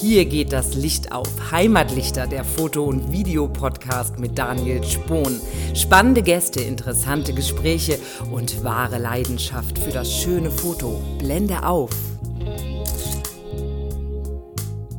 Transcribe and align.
Hier 0.00 0.24
geht 0.24 0.52
das 0.52 0.74
Licht 0.74 1.12
auf. 1.12 1.28
Heimatlichter, 1.52 2.26
der 2.26 2.44
Foto- 2.44 2.84
und 2.84 3.12
Videopodcast 3.12 4.18
mit 4.18 4.36
Daniel 4.36 4.82
Spohn. 4.82 5.40
Spannende 5.74 6.22
Gäste, 6.22 6.60
interessante 6.60 7.32
Gespräche 7.32 7.98
und 8.32 8.64
wahre 8.64 8.98
Leidenschaft 8.98 9.78
für 9.78 9.92
das 9.92 10.12
schöne 10.12 10.50
Foto. 10.50 11.00
Blende 11.18 11.64
auf. 11.64 11.90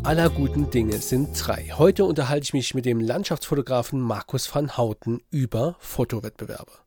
Aller 0.03 0.29
guten 0.29 0.69
Dinge 0.69 0.97
sind 0.97 1.29
drei. 1.33 1.71
Heute 1.77 2.05
unterhalte 2.05 2.43
ich 2.43 2.53
mich 2.53 2.73
mit 2.73 2.85
dem 2.85 2.99
Landschaftsfotografen 2.99 4.01
Markus 4.01 4.53
van 4.53 4.77
Houten 4.77 5.21
über 5.31 5.75
Fotowettbewerbe. 5.79 6.82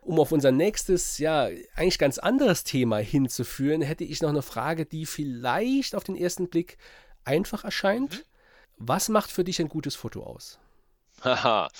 Um 0.00 0.20
auf 0.20 0.30
unser 0.30 0.52
nächstes, 0.52 1.18
ja, 1.18 1.48
eigentlich 1.74 1.98
ganz 1.98 2.18
anderes 2.18 2.62
Thema 2.62 2.98
hinzuführen, 2.98 3.82
hätte 3.82 4.04
ich 4.04 4.22
noch 4.22 4.28
eine 4.28 4.42
Frage, 4.42 4.86
die 4.86 5.06
vielleicht 5.06 5.96
auf 5.96 6.04
den 6.04 6.14
ersten 6.14 6.48
Blick 6.48 6.78
einfach 7.24 7.64
erscheint. 7.64 8.12
Mhm. 8.12 8.20
Was 8.76 9.08
macht 9.08 9.32
für 9.32 9.42
dich 9.42 9.60
ein 9.60 9.68
gutes 9.68 9.96
Foto 9.96 10.22
aus? 10.22 10.60
Haha, 11.24 11.70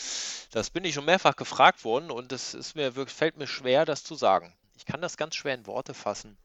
das 0.53 0.71
bin 0.71 0.85
ich 0.85 0.95
schon 0.95 1.05
mehrfach 1.05 1.37
gefragt 1.37 1.85
worden 1.85 2.11
und 2.11 2.33
es 2.33 2.55
ist 2.55 2.77
mir 2.77 2.97
wirklich, 2.97 3.15
fällt 3.15 3.37
mir 3.37 3.47
schwer, 3.47 3.85
das 3.85 4.03
zu 4.03 4.15
sagen. 4.15 4.55
Ich 4.77 4.87
kann 4.87 5.03
das 5.03 5.19
ganz 5.19 5.35
schwer 5.35 5.55
in 5.55 5.67
Worte 5.67 5.93
fassen. 5.93 6.39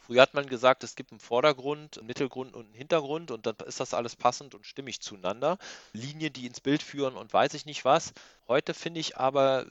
Früher 0.00 0.20
hat 0.20 0.34
man 0.34 0.46
gesagt, 0.46 0.84
es 0.84 0.96
gibt 0.96 1.12
einen 1.12 1.20
Vordergrund, 1.20 1.96
einen 1.96 2.06
Mittelgrund 2.06 2.54
und 2.54 2.66
einen 2.66 2.74
Hintergrund 2.74 3.30
und 3.30 3.46
dann 3.46 3.56
ist 3.66 3.80
das 3.80 3.94
alles 3.94 4.16
passend 4.16 4.54
und 4.54 4.66
stimmig 4.66 5.00
zueinander. 5.00 5.56
Linien, 5.94 6.30
die 6.30 6.44
ins 6.44 6.60
Bild 6.60 6.82
führen 6.82 7.16
und 7.16 7.32
weiß 7.32 7.54
ich 7.54 7.64
nicht 7.64 7.86
was. 7.86 8.12
Heute 8.48 8.74
finde 8.74 9.00
ich 9.00 9.16
aber, 9.16 9.64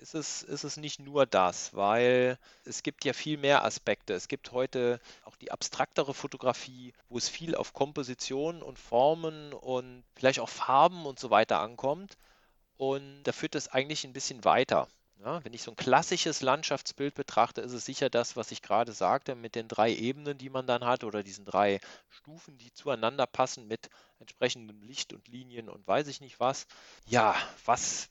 ist 0.00 0.14
es, 0.14 0.42
ist 0.42 0.64
es 0.64 0.76
nicht 0.76 1.00
nur 1.00 1.26
das, 1.26 1.74
weil 1.74 2.38
es 2.64 2.82
gibt 2.82 3.04
ja 3.04 3.12
viel 3.12 3.38
mehr 3.38 3.64
Aspekte. 3.64 4.14
Es 4.14 4.28
gibt 4.28 4.52
heute 4.52 5.00
auch 5.24 5.36
die 5.36 5.50
abstraktere 5.50 6.14
Fotografie, 6.14 6.92
wo 7.08 7.18
es 7.18 7.28
viel 7.28 7.54
auf 7.54 7.72
Komposition 7.72 8.62
und 8.62 8.78
Formen 8.78 9.52
und 9.52 10.04
vielleicht 10.14 10.40
auch 10.40 10.48
Farben 10.48 11.06
und 11.06 11.18
so 11.18 11.30
weiter 11.30 11.60
ankommt. 11.60 12.16
Und 12.76 13.22
da 13.24 13.32
führt 13.32 13.54
es 13.54 13.68
eigentlich 13.68 14.04
ein 14.04 14.12
bisschen 14.12 14.44
weiter. 14.44 14.88
Ja, 15.24 15.42
wenn 15.44 15.54
ich 15.54 15.62
so 15.62 15.70
ein 15.70 15.76
klassisches 15.76 16.42
Landschaftsbild 16.42 17.14
betrachte, 17.14 17.62
ist 17.62 17.72
es 17.72 17.86
sicher 17.86 18.10
das, 18.10 18.36
was 18.36 18.52
ich 18.52 18.60
gerade 18.60 18.92
sagte, 18.92 19.34
mit 19.34 19.54
den 19.54 19.66
drei 19.66 19.90
Ebenen, 19.90 20.36
die 20.36 20.50
man 20.50 20.66
dann 20.66 20.84
hat, 20.84 21.04
oder 21.04 21.22
diesen 21.22 21.46
drei 21.46 21.80
Stufen, 22.10 22.58
die 22.58 22.70
zueinander 22.74 23.26
passen 23.26 23.66
mit 23.66 23.88
entsprechendem 24.18 24.82
Licht 24.82 25.14
und 25.14 25.26
Linien 25.28 25.70
und 25.70 25.86
weiß 25.86 26.08
ich 26.08 26.20
nicht 26.20 26.38
was. 26.38 26.66
Ja, 27.06 27.34
was 27.64 28.10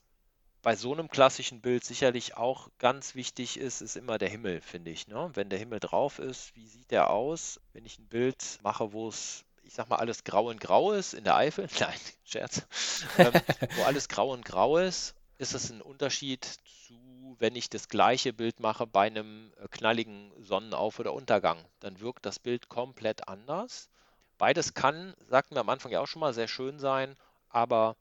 bei 0.65 0.75
so 0.75 0.93
einem 0.93 1.09
klassischen 1.09 1.61
Bild 1.61 1.83
sicherlich 1.83 2.37
auch 2.37 2.69
ganz 2.79 3.13
wichtig 3.13 3.57
ist, 3.57 3.81
ist 3.81 3.95
immer 3.95 4.17
der 4.17 4.29
Himmel, 4.29 4.61
finde 4.61 4.89
ich. 4.89 5.07
Ne? 5.07 5.29
Wenn 5.35 5.47
der 5.47 5.59
Himmel 5.59 5.79
drauf 5.79 6.17
ist, 6.17 6.55
wie 6.55 6.65
sieht 6.65 6.89
der 6.89 7.11
aus? 7.11 7.61
Wenn 7.73 7.85
ich 7.85 7.99
ein 7.99 8.07
Bild 8.07 8.57
mache, 8.63 8.91
wo 8.91 9.07
es, 9.07 9.45
ich 9.61 9.75
sag 9.75 9.89
mal, 9.89 9.97
alles 9.97 10.23
grau 10.23 10.49
und 10.49 10.59
grau 10.59 10.91
ist, 10.91 11.13
in 11.13 11.23
der 11.23 11.35
Eifel, 11.35 11.69
nein, 11.79 11.99
Scherz, 12.23 12.63
ähm, 13.19 13.31
wo 13.75 13.83
alles 13.83 14.09
grau 14.09 14.33
und 14.33 14.43
grau 14.43 14.79
ist, 14.79 15.13
ist 15.37 15.53
es 15.53 15.69
ein 15.69 15.83
Unterschied 15.83 16.43
zu, 16.87 17.35
wenn 17.37 17.55
ich 17.55 17.69
das 17.69 17.87
gleiche 17.87 18.33
Bild 18.33 18.59
mache 18.59 18.87
bei 18.87 19.05
einem 19.05 19.53
äh, 19.59 19.67
knalligen 19.67 20.31
Sonnenauf- 20.41 20.97
oder 20.97 21.13
Untergang. 21.13 21.63
Dann 21.79 21.99
wirkt 21.99 22.25
das 22.25 22.39
Bild 22.39 22.69
komplett 22.69 23.27
anders. 23.27 23.87
Beides 24.39 24.73
kann, 24.73 25.13
sagten 25.29 25.53
wir 25.53 25.61
am 25.61 25.69
Anfang 25.69 25.91
ja 25.91 26.01
auch 26.01 26.07
schon 26.07 26.21
mal, 26.21 26.33
sehr 26.33 26.47
schön 26.47 26.79
sein, 26.79 27.15
aber 27.49 27.95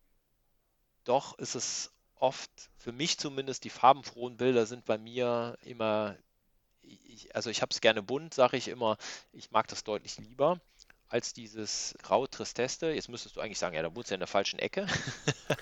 doch 1.04 1.36
ist 1.38 1.56
es 1.56 1.93
oft, 2.18 2.50
für 2.76 2.92
mich 2.92 3.18
zumindest, 3.18 3.64
die 3.64 3.70
farbenfrohen 3.70 4.36
Bilder 4.36 4.66
sind 4.66 4.84
bei 4.84 4.98
mir 4.98 5.56
immer, 5.62 6.16
ich, 6.82 7.34
also 7.34 7.50
ich 7.50 7.62
habe 7.62 7.70
es 7.70 7.80
gerne 7.80 8.02
bunt, 8.02 8.34
sage 8.34 8.56
ich 8.56 8.68
immer, 8.68 8.96
ich 9.32 9.50
mag 9.50 9.68
das 9.68 9.84
deutlich 9.84 10.18
lieber 10.18 10.60
als 11.14 11.32
dieses 11.32 11.94
graue 12.02 12.28
Tristeste. 12.28 12.90
Jetzt 12.90 13.08
müsstest 13.08 13.36
du 13.36 13.40
eigentlich 13.40 13.58
sagen, 13.58 13.76
ja, 13.76 13.82
da 13.82 13.94
wohnst 13.94 14.10
du 14.10 14.14
ja 14.14 14.16
in 14.16 14.20
der 14.20 14.26
falschen 14.26 14.58
Ecke. 14.58 14.86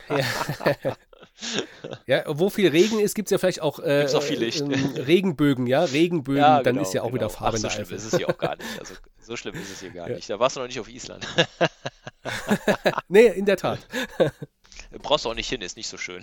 Ja, 0.08 0.96
ja 2.06 2.24
wo 2.26 2.48
viel 2.48 2.68
Regen 2.68 3.00
ist, 3.00 3.14
gibt 3.14 3.26
es 3.26 3.32
ja 3.32 3.38
vielleicht 3.38 3.60
auch, 3.60 3.78
äh, 3.78 4.08
auch 4.14 4.22
viel 4.22 4.38
Licht. 4.38 4.62
Ähm, 4.62 4.94
Regenbögen, 4.96 5.66
ja, 5.66 5.84
Regenbögen, 5.84 6.40
ja, 6.40 6.58
genau, 6.58 6.62
dann 6.62 6.82
ist 6.82 6.94
ja 6.94 7.02
auch 7.02 7.06
genau. 7.06 7.16
wieder 7.16 7.30
Farbe 7.30 7.58
Ach, 7.58 7.60
so 7.60 7.68
schlimm 7.68 7.90
ist 7.90 8.04
es 8.04 8.16
hier 8.16 8.28
auch 8.30 8.38
gar 8.38 8.56
nicht. 8.56 8.78
Also 8.78 8.94
so 9.20 9.36
schlimm 9.36 9.54
ist 9.54 9.70
es 9.70 9.80
hier 9.80 9.90
gar 9.90 10.08
ja. 10.08 10.16
nicht. 10.16 10.30
Da 10.30 10.38
warst 10.38 10.56
du 10.56 10.60
noch 10.60 10.68
nicht 10.68 10.80
auf 10.80 10.88
Island. 10.88 11.26
nee, 13.08 13.26
in 13.26 13.44
der 13.44 13.58
Tat. 13.58 13.80
Brauchst 15.00 15.24
du 15.24 15.30
auch 15.30 15.34
nicht 15.34 15.48
hin, 15.48 15.62
ist 15.62 15.76
nicht 15.76 15.88
so 15.88 15.96
schön. 15.96 16.22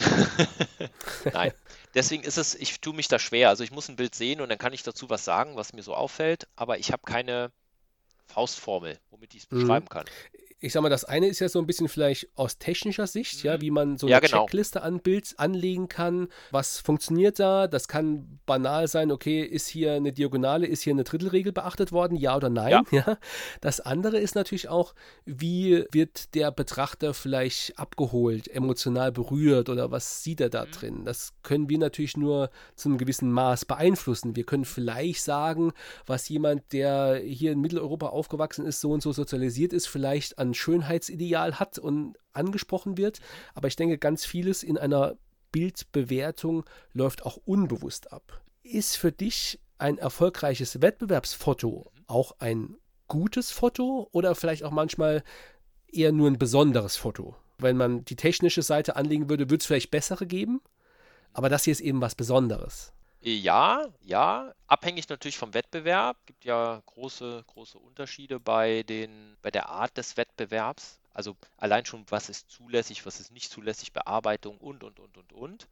Nein. 1.33 1.51
Deswegen 1.95 2.23
ist 2.23 2.37
es, 2.37 2.55
ich 2.55 2.79
tue 2.81 2.93
mich 2.93 3.07
da 3.07 3.19
schwer. 3.19 3.49
Also 3.49 3.63
ich 3.63 3.71
muss 3.71 3.89
ein 3.89 3.95
Bild 3.95 4.15
sehen 4.15 4.41
und 4.41 4.49
dann 4.49 4.57
kann 4.57 4.73
ich 4.73 4.83
dazu 4.83 5.09
was 5.09 5.25
sagen, 5.25 5.55
was 5.55 5.73
mir 5.73 5.83
so 5.83 5.95
auffällt, 5.95 6.47
aber 6.55 6.77
ich 6.77 6.91
habe 6.91 7.03
keine 7.03 7.51
Faustformel, 8.27 8.99
womit 9.09 9.33
ich 9.33 9.43
es 9.43 9.51
mhm. 9.51 9.61
beschreiben 9.61 9.89
kann 9.89 10.05
ich 10.61 10.73
sag 10.73 10.81
mal, 10.81 10.89
das 10.89 11.05
eine 11.05 11.27
ist 11.27 11.39
ja 11.39 11.47
so 11.47 11.59
ein 11.59 11.65
bisschen 11.65 11.87
vielleicht 11.87 12.27
aus 12.35 12.57
technischer 12.57 13.07
Sicht, 13.07 13.43
mhm. 13.43 13.49
ja, 13.49 13.61
wie 13.61 13.71
man 13.71 13.97
so 13.97 14.07
eine 14.07 14.11
ja, 14.11 14.19
genau. 14.19 14.45
Checkliste 14.45 14.81
an 14.81 14.99
Bild 14.99 15.33
anlegen 15.37 15.87
kann. 15.87 16.27
Was 16.51 16.79
funktioniert 16.79 17.39
da? 17.39 17.67
Das 17.67 17.87
kann 17.87 18.39
banal 18.45 18.87
sein, 18.87 19.11
okay, 19.11 19.41
ist 19.41 19.67
hier 19.67 19.93
eine 19.93 20.11
Diagonale, 20.11 20.67
ist 20.67 20.81
hier 20.81 20.93
eine 20.93 21.05
Drittelregel 21.05 21.53
beachtet 21.53 21.91
worden, 21.91 22.17
ja 22.17 22.35
oder 22.35 22.49
nein? 22.49 22.71
Ja. 22.71 22.83
ja. 22.91 23.17
Das 23.61 23.79
andere 23.79 24.19
ist 24.19 24.35
natürlich 24.35 24.67
auch, 24.67 24.93
wie 25.25 25.85
wird 25.91 26.35
der 26.35 26.51
Betrachter 26.51 27.13
vielleicht 27.13 27.79
abgeholt, 27.79 28.49
emotional 28.49 29.13
berührt 29.13 29.69
oder 29.69 29.91
was 29.91 30.23
sieht 30.23 30.41
er 30.41 30.49
da 30.49 30.65
mhm. 30.65 30.71
drin? 30.71 31.05
Das 31.05 31.33
können 31.41 31.69
wir 31.69 31.77
natürlich 31.77 32.17
nur 32.17 32.49
zu 32.75 32.89
einem 32.89 32.97
gewissen 32.97 33.31
Maß 33.31 33.63
beeinflussen. 33.63 34.35
Wir 34.35 34.43
können 34.43 34.65
vielleicht 34.65 35.23
sagen, 35.23 35.71
was 36.05 36.27
jemand, 36.27 36.73
der 36.73 37.21
hier 37.23 37.53
in 37.53 37.61
Mitteleuropa 37.61 38.07
aufgewachsen 38.07 38.65
ist, 38.65 38.81
so 38.81 38.91
und 38.91 39.01
so 39.01 39.13
sozialisiert 39.13 39.71
ist, 39.71 39.87
vielleicht 39.87 40.37
an 40.37 40.48
ein 40.49 40.53
Schönheitsideal 40.53 41.59
hat 41.59 41.77
und 41.79 42.17
angesprochen 42.33 42.97
wird. 42.97 43.19
Aber 43.53 43.67
ich 43.67 43.75
denke, 43.75 43.97
ganz 43.97 44.25
vieles 44.25 44.63
in 44.63 44.77
einer 44.77 45.15
Bildbewertung 45.51 46.65
läuft 46.93 47.25
auch 47.25 47.37
unbewusst 47.37 48.11
ab. 48.11 48.41
Ist 48.63 48.97
für 48.97 49.11
dich 49.11 49.59
ein 49.77 49.97
erfolgreiches 49.97 50.81
Wettbewerbsfoto 50.81 51.91
auch 52.07 52.35
ein 52.39 52.75
gutes 53.07 53.51
Foto 53.51 54.07
oder 54.11 54.35
vielleicht 54.35 54.63
auch 54.63 54.71
manchmal 54.71 55.23
eher 55.87 56.11
nur 56.11 56.27
ein 56.27 56.37
besonderes 56.37 56.95
Foto? 56.95 57.35
Wenn 57.57 57.77
man 57.77 58.05
die 58.05 58.15
technische 58.15 58.61
Seite 58.61 58.95
anlegen 58.95 59.29
würde, 59.29 59.49
würde 59.49 59.61
es 59.61 59.65
vielleicht 59.65 59.91
bessere 59.91 60.25
geben. 60.25 60.61
Aber 61.33 61.49
das 61.49 61.63
hier 61.63 61.71
ist 61.71 61.81
eben 61.81 62.01
was 62.01 62.15
Besonderes. 62.15 62.93
Ja, 63.21 63.85
ja, 64.01 64.53
abhängig 64.67 65.07
natürlich 65.09 65.37
vom 65.37 65.53
Wettbewerb. 65.53 66.17
Es 66.21 66.25
gibt 66.27 66.45
ja 66.45 66.81
große, 66.85 67.43
große 67.47 67.77
Unterschiede 67.77 68.39
bei, 68.39 68.83
den, 68.83 69.37
bei 69.41 69.51
der 69.51 69.67
Art 69.69 69.97
des 69.97 70.15
Wettbewerbs. 70.17 70.99
Also 71.13 71.35
allein 71.57 71.85
schon, 71.85 72.05
was 72.09 72.29
ist 72.29 72.49
zulässig, 72.49 73.05
was 73.05 73.19
ist 73.19 73.31
nicht 73.31 73.51
zulässig, 73.51 73.91
Bearbeitung 73.93 74.57
und, 74.57 74.83
und, 74.83 74.99
und, 74.99 75.17
und, 75.17 75.33
und. 75.33 75.67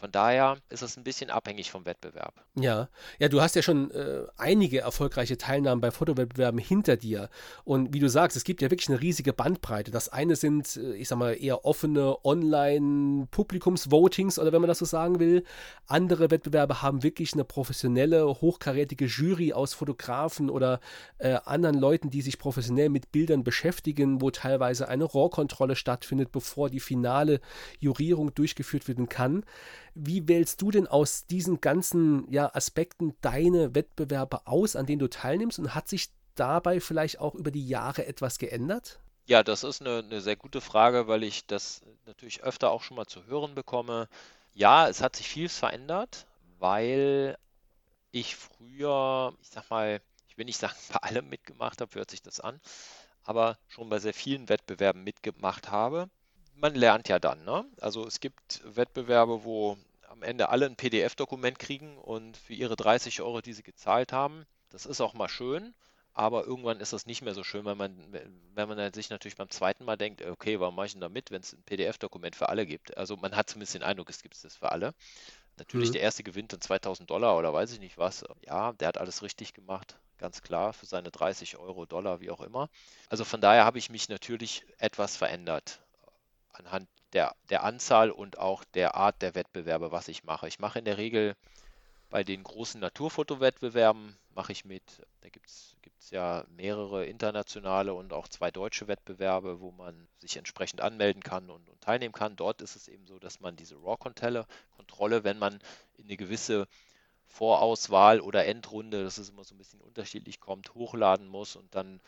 Von 0.00 0.12
daher 0.12 0.56
ist 0.70 0.82
es 0.82 0.96
ein 0.96 1.04
bisschen 1.04 1.28
abhängig 1.28 1.70
vom 1.70 1.84
Wettbewerb. 1.84 2.32
Ja, 2.54 2.88
ja, 3.18 3.28
du 3.28 3.42
hast 3.42 3.54
ja 3.54 3.60
schon 3.60 3.90
äh, 3.90 4.22
einige 4.38 4.80
erfolgreiche 4.80 5.36
Teilnahmen 5.36 5.82
bei 5.82 5.90
Fotowettbewerben 5.90 6.58
hinter 6.58 6.96
dir. 6.96 7.28
Und 7.64 7.92
wie 7.92 7.98
du 7.98 8.08
sagst, 8.08 8.34
es 8.34 8.44
gibt 8.44 8.62
ja 8.62 8.70
wirklich 8.70 8.88
eine 8.88 9.02
riesige 9.02 9.34
Bandbreite. 9.34 9.90
Das 9.90 10.08
eine 10.08 10.36
sind, 10.36 10.78
äh, 10.78 10.94
ich 10.94 11.06
sag 11.06 11.18
mal, 11.18 11.34
eher 11.34 11.66
offene 11.66 12.16
Online-Publikumsvotings 12.24 14.38
oder 14.38 14.52
wenn 14.52 14.62
man 14.62 14.68
das 14.68 14.78
so 14.78 14.86
sagen 14.86 15.20
will. 15.20 15.44
Andere 15.86 16.30
Wettbewerbe 16.30 16.80
haben 16.80 17.02
wirklich 17.02 17.34
eine 17.34 17.44
professionelle, 17.44 18.26
hochkarätige 18.26 19.04
Jury 19.04 19.52
aus 19.52 19.74
Fotografen 19.74 20.48
oder 20.48 20.80
äh, 21.18 21.40
anderen 21.44 21.76
Leuten, 21.76 22.08
die 22.08 22.22
sich 22.22 22.38
professionell 22.38 22.88
mit 22.88 23.12
Bildern 23.12 23.44
beschäftigen, 23.44 24.22
wo 24.22 24.30
teilweise 24.30 24.88
eine 24.88 25.04
Rohrkontrolle 25.04 25.76
stattfindet, 25.76 26.32
bevor 26.32 26.70
die 26.70 26.80
finale 26.80 27.42
Jurierung 27.80 28.34
durchgeführt 28.34 28.88
werden 28.88 29.10
kann. 29.10 29.44
Wie 30.02 30.26
wählst 30.28 30.62
du 30.62 30.70
denn 30.70 30.86
aus 30.86 31.26
diesen 31.26 31.60
ganzen 31.60 32.30
ja, 32.32 32.54
Aspekten 32.54 33.14
deine 33.20 33.74
Wettbewerbe 33.74 34.46
aus, 34.46 34.74
an 34.74 34.86
denen 34.86 34.98
du 34.98 35.10
teilnimmst? 35.10 35.58
Und 35.58 35.74
hat 35.74 35.88
sich 35.88 36.08
dabei 36.34 36.80
vielleicht 36.80 37.20
auch 37.20 37.34
über 37.34 37.50
die 37.50 37.68
Jahre 37.68 38.06
etwas 38.06 38.38
geändert? 38.38 38.98
Ja, 39.26 39.42
das 39.42 39.62
ist 39.62 39.82
eine, 39.82 39.98
eine 39.98 40.22
sehr 40.22 40.36
gute 40.36 40.62
Frage, 40.62 41.06
weil 41.06 41.22
ich 41.22 41.46
das 41.46 41.82
natürlich 42.06 42.42
öfter 42.42 42.70
auch 42.70 42.82
schon 42.82 42.96
mal 42.96 43.06
zu 43.06 43.26
hören 43.26 43.54
bekomme. 43.54 44.08
Ja, 44.54 44.88
es 44.88 45.02
hat 45.02 45.16
sich 45.16 45.28
viel 45.28 45.50
verändert, 45.50 46.26
weil 46.58 47.36
ich 48.10 48.36
früher, 48.36 49.34
ich 49.42 49.48
sag 49.50 49.68
mal, 49.68 50.00
ich 50.28 50.38
will 50.38 50.46
nicht 50.46 50.58
sagen, 50.58 50.74
bei 50.92 51.08
allem 51.08 51.28
mitgemacht 51.28 51.80
habe, 51.82 51.94
hört 51.94 52.10
sich 52.10 52.22
das 52.22 52.40
an, 52.40 52.58
aber 53.22 53.58
schon 53.68 53.90
bei 53.90 53.98
sehr 53.98 54.14
vielen 54.14 54.48
Wettbewerben 54.48 55.04
mitgemacht 55.04 55.70
habe. 55.70 56.08
Man 56.54 56.74
lernt 56.74 57.08
ja 57.08 57.18
dann, 57.18 57.44
ne? 57.44 57.64
Also 57.80 58.06
es 58.06 58.20
gibt 58.20 58.62
Wettbewerbe, 58.64 59.44
wo 59.44 59.76
am 60.10 60.22
Ende 60.22 60.48
alle 60.48 60.66
ein 60.66 60.76
PDF-Dokument 60.76 61.58
kriegen 61.58 61.96
und 61.96 62.36
für 62.36 62.52
ihre 62.52 62.76
30 62.76 63.22
Euro, 63.22 63.40
die 63.40 63.52
sie 63.52 63.62
gezahlt 63.62 64.12
haben, 64.12 64.44
das 64.70 64.84
ist 64.84 65.00
auch 65.00 65.14
mal 65.14 65.28
schön, 65.28 65.72
aber 66.12 66.44
irgendwann 66.44 66.80
ist 66.80 66.92
das 66.92 67.06
nicht 67.06 67.22
mehr 67.22 67.34
so 67.34 67.44
schön, 67.44 67.64
weil 67.64 67.76
man, 67.76 67.96
wenn 68.54 68.68
man 68.68 68.92
sich 68.92 69.10
natürlich 69.10 69.36
beim 69.36 69.50
zweiten 69.50 69.84
Mal 69.84 69.96
denkt, 69.96 70.22
okay, 70.22 70.58
warum 70.58 70.74
mache 70.74 70.86
ich 70.86 70.92
denn 70.92 71.00
da 71.00 71.08
mit, 71.08 71.30
wenn 71.30 71.42
es 71.42 71.52
ein 71.52 71.62
PDF-Dokument 71.62 72.34
für 72.34 72.48
alle 72.48 72.66
gibt? 72.66 72.96
Also 72.96 73.16
man 73.16 73.36
hat 73.36 73.50
zumindest 73.50 73.74
den 73.74 73.84
Eindruck, 73.84 74.10
es 74.10 74.22
gibt 74.22 74.36
es 74.36 74.56
für 74.56 74.72
alle. 74.72 74.94
Natürlich, 75.56 75.90
mhm. 75.90 75.94
der 75.94 76.02
erste 76.02 76.24
gewinnt 76.24 76.52
dann 76.52 76.60
2000 76.60 77.08
Dollar 77.08 77.36
oder 77.38 77.52
weiß 77.52 77.72
ich 77.72 77.80
nicht 77.80 77.96
was. 77.96 78.24
Ja, 78.44 78.72
der 78.72 78.88
hat 78.88 78.98
alles 78.98 79.22
richtig 79.22 79.54
gemacht, 79.54 79.96
ganz 80.18 80.42
klar, 80.42 80.72
für 80.72 80.86
seine 80.86 81.10
30 81.10 81.56
Euro, 81.58 81.86
Dollar, 81.86 82.20
wie 82.20 82.30
auch 82.30 82.40
immer. 82.40 82.68
Also 83.08 83.24
von 83.24 83.40
daher 83.40 83.64
habe 83.64 83.78
ich 83.78 83.90
mich 83.90 84.08
natürlich 84.08 84.64
etwas 84.78 85.16
verändert 85.16 85.80
anhand 86.60 86.88
der, 87.12 87.34
der 87.48 87.64
Anzahl 87.64 88.10
und 88.10 88.38
auch 88.38 88.64
der 88.74 88.94
Art 88.94 89.20
der 89.22 89.34
Wettbewerbe, 89.34 89.92
was 89.92 90.08
ich 90.08 90.24
mache. 90.24 90.48
Ich 90.48 90.58
mache 90.58 90.78
in 90.78 90.84
der 90.84 90.98
Regel 90.98 91.34
bei 92.08 92.24
den 92.24 92.42
großen 92.42 92.80
Naturfotowettbewerben 92.80 94.16
mache 94.34 94.52
ich 94.52 94.64
mit. 94.64 94.82
Da 95.20 95.28
gibt 95.28 95.48
es 95.48 95.76
ja 96.10 96.44
mehrere 96.56 97.06
internationale 97.06 97.94
und 97.94 98.12
auch 98.12 98.28
zwei 98.28 98.50
deutsche 98.50 98.88
Wettbewerbe, 98.88 99.60
wo 99.60 99.70
man 99.70 100.08
sich 100.18 100.36
entsprechend 100.36 100.80
anmelden 100.80 101.22
kann 101.22 101.50
und, 101.50 101.68
und 101.68 101.80
teilnehmen 101.80 102.12
kann. 102.12 102.36
Dort 102.36 102.62
ist 102.62 102.76
es 102.76 102.88
eben 102.88 103.06
so, 103.06 103.18
dass 103.18 103.40
man 103.40 103.56
diese 103.56 103.76
RAW-Kontrolle, 103.76 105.24
wenn 105.24 105.38
man 105.38 105.60
in 105.96 106.04
eine 106.04 106.16
gewisse 106.16 106.66
Vorauswahl 107.26 108.20
oder 108.20 108.46
Endrunde, 108.46 109.04
das 109.04 109.18
ist 109.18 109.30
immer 109.30 109.44
so 109.44 109.54
ein 109.54 109.58
bisschen 109.58 109.80
unterschiedlich 109.80 110.40
kommt, 110.40 110.74
hochladen 110.74 111.28
muss 111.28 111.54
und 111.54 111.74
dann 111.74 112.00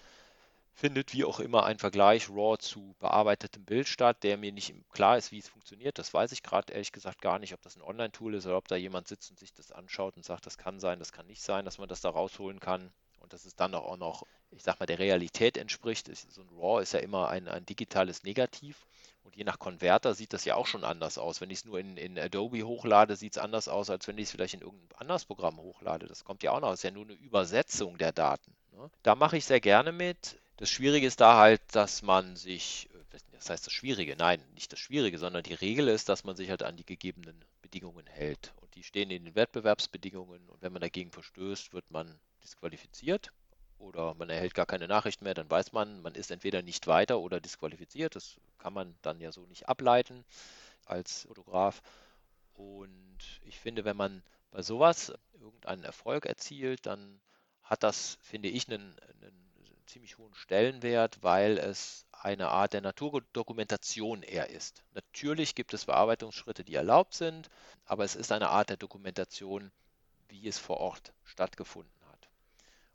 findet 0.75 1.13
wie 1.13 1.25
auch 1.25 1.41
immer 1.41 1.65
ein 1.65 1.79
Vergleich 1.79 2.29
RAW 2.31 2.59
zu 2.59 2.95
bearbeitetem 2.99 3.65
Bild 3.65 3.87
statt, 3.87 4.23
der 4.23 4.37
mir 4.37 4.53
nicht 4.53 4.75
klar 4.91 5.19
ist, 5.19 5.31
wie 5.31 5.39
es 5.39 5.49
funktioniert. 5.49 5.99
Das 5.99 6.13
weiß 6.13 6.33
ich 6.33 6.43
gerade 6.43 6.73
ehrlich 6.73 6.93
gesagt 6.93 7.21
gar 7.21 7.39
nicht, 7.39 7.55
ob 7.55 7.63
das 7.63 7.77
ein 7.77 7.83
Online-Tool 7.83 8.35
ist 8.35 8.47
oder 8.47 8.57
ob 8.57 8.69
da 8.69 8.77
jemand 8.77 9.09
sitzt 9.09 9.31
und 9.31 9.39
sich 9.39 9.53
das 9.53 9.73
anschaut 9.73 10.17
und 10.17 10.25
sagt, 10.25 10.47
das 10.47 10.59
kann 10.59 10.81
sein, 10.81 10.99
das 10.99 11.13
kann 11.13 11.27
nicht 11.27 11.43
sein, 11.43 11.65
dass 11.65 11.79
man 11.79 11.89
das 11.89 12.01
da 12.01 12.11
rausholen 12.11 12.61
kann 12.61 12.91
und 13.21 13.33
dass 13.33 13.45
es 13.45 13.55
dann 13.55 13.75
auch 13.75 13.97
noch, 13.97 14.25
ich 14.51 14.63
sag 14.63 14.81
mal, 14.81 14.87
der 14.87 14.99
Realität 14.99 15.57
entspricht. 15.57 16.11
So 16.17 16.43
ein 16.43 16.49
RAW 16.49 16.83
ist 16.83 16.93
ja 16.93 17.01
immer 17.01 17.29
ein, 17.29 17.49
ein 17.49 17.67
digitales 17.67 18.23
Negativ 18.25 18.87
und 19.25 19.37
je 19.37 19.45
nach 19.45 19.59
Konverter 19.59 20.15
sieht 20.15 20.33
das 20.33 20.45
ja 20.45 20.57
auch 20.57 20.67
schon 20.67 20.85
anders 20.85 21.19
aus. 21.19 21.41
Wenn 21.41 21.51
ich 21.51 21.59
es 21.59 21.65
nur 21.65 21.79
in, 21.79 21.97
in 21.97 22.19
Adobe 22.19 22.63
hochlade, 22.63 23.17
sieht 23.17 23.37
es 23.37 23.39
anders 23.39 23.69
aus, 23.69 23.91
als 23.91 24.09
wenn 24.09 24.19
ich 24.19 24.25
es 24.25 24.31
vielleicht 24.33 24.55
in 24.55 24.63
irgendein 24.63 24.99
anderes 24.99 25.25
Programm 25.25 25.59
hochlade. 25.59 26.07
Das 26.07 26.25
kommt 26.25 26.43
ja 26.43 26.51
auch 26.51 26.61
noch, 26.61 26.71
das 26.71 26.81
ist 26.81 26.85
ja 26.85 26.91
nur 26.91 27.05
eine 27.05 27.15
Übersetzung 27.15 27.99
der 27.99 28.13
Daten. 28.13 28.57
Ne? 28.73 28.91
Da 29.03 29.15
mache 29.15 29.37
ich 29.37 29.45
sehr 29.45 29.61
gerne 29.61 29.93
mit. 29.93 30.39
Das 30.63 30.71
Schwierige 30.71 31.09
ist 31.09 31.21
da 31.21 31.39
halt, 31.39 31.61
dass 31.73 32.03
man 32.03 32.37
sich, 32.37 32.89
äh, 32.95 33.19
das 33.33 33.51
heißt 33.51 33.67
das 33.67 33.73
Schwierige, 33.73 34.15
nein, 34.15 34.41
nicht 34.55 34.73
das 34.73 34.79
Schwierige, 34.79 35.19
sondern 35.19 35.43
die 35.43 35.55
Regel 35.55 35.89
ist, 35.89 36.09
dass 36.09 36.23
man 36.23 36.37
sich 36.37 36.51
halt 36.51 36.63
an 36.63 36.77
die 36.77 36.87
gegebenen 36.87 37.45
Bedingungen 37.63 38.07
hält. 38.07 38.53
Und 38.61 38.73
die 38.77 38.85
stehen 38.85 39.11
in 39.11 39.25
den 39.25 39.35
Wettbewerbsbedingungen 39.35 40.49
und 40.49 40.63
wenn 40.63 40.73
man 40.73 40.81
dagegen 40.81 41.11
verstößt, 41.11 41.73
wird 41.73 41.91
man 41.91 42.17
disqualifiziert 42.45 43.33
oder 43.81 44.15
man 44.15 44.31
erhält 44.31 44.55
gar 44.55 44.67
keine 44.67 44.87
Nachricht 44.87 45.21
mehr, 45.21 45.35
dann 45.35 45.51
weiß 45.51 45.73
man, 45.73 46.01
man 46.01 46.15
ist 46.15 46.31
entweder 46.31 46.63
nicht 46.63 46.87
weiter 46.87 47.19
oder 47.19 47.41
disqualifiziert. 47.41 48.15
Das 48.15 48.37
kann 48.59 48.73
man 48.73 48.95
dann 49.03 49.21
ja 49.21 49.33
so 49.33 49.45
nicht 49.47 49.69
ableiten 49.69 50.25
als 50.85 51.23
Fotograf. 51.23 51.83
Und 52.55 53.19
ich 53.47 53.59
finde, 53.59 53.85
wenn 53.85 53.97
man 53.97 54.23
bei 54.53 54.63
sowas 54.63 55.13
irgendeinen 55.41 55.83
Erfolg 55.83 56.25
erzielt, 56.25 56.87
dann 56.87 57.21
hat 57.65 57.83
das, 57.83 58.17
finde 58.23 58.49
ich, 58.49 58.69
einen, 58.69 58.97
einen 59.01 59.42
ziemlich 59.87 60.19
hohen 60.19 60.35
Stellenwert, 60.35 61.23
weil 61.23 61.59
es 61.59 62.07
eine 62.13 62.49
Art 62.49 62.73
der 62.73 62.81
Naturdokumentation 62.81 64.23
eher 64.23 64.51
ist. 64.51 64.85
Natürlich 64.95 65.55
gibt 65.55 65.75
es 65.75 65.87
Bearbeitungsschritte, 65.87 66.65
die 66.65 66.75
erlaubt 66.75 67.15
sind, 67.15 67.51
aber 67.85 68.05
es 68.05 68.15
ist 68.15 68.33
eine 68.33 68.49
Art 68.49 68.71
der 68.71 68.77
Dokumentation, 68.77 69.73
wie 70.29 70.47
es 70.49 70.59
vor 70.59 70.79
Ort 70.79 71.13
stattgefunden 71.25 71.93
hat. 72.11 72.29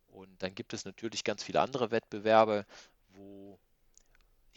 Und 0.07 0.41
dann 0.41 0.55
gibt 0.55 0.73
es 0.73 0.85
natürlich 0.85 1.23
ganz 1.23 1.43
viele 1.43 1.61
andere 1.61 1.91
Wettbewerbe, 1.91 2.65
wo 3.09 3.59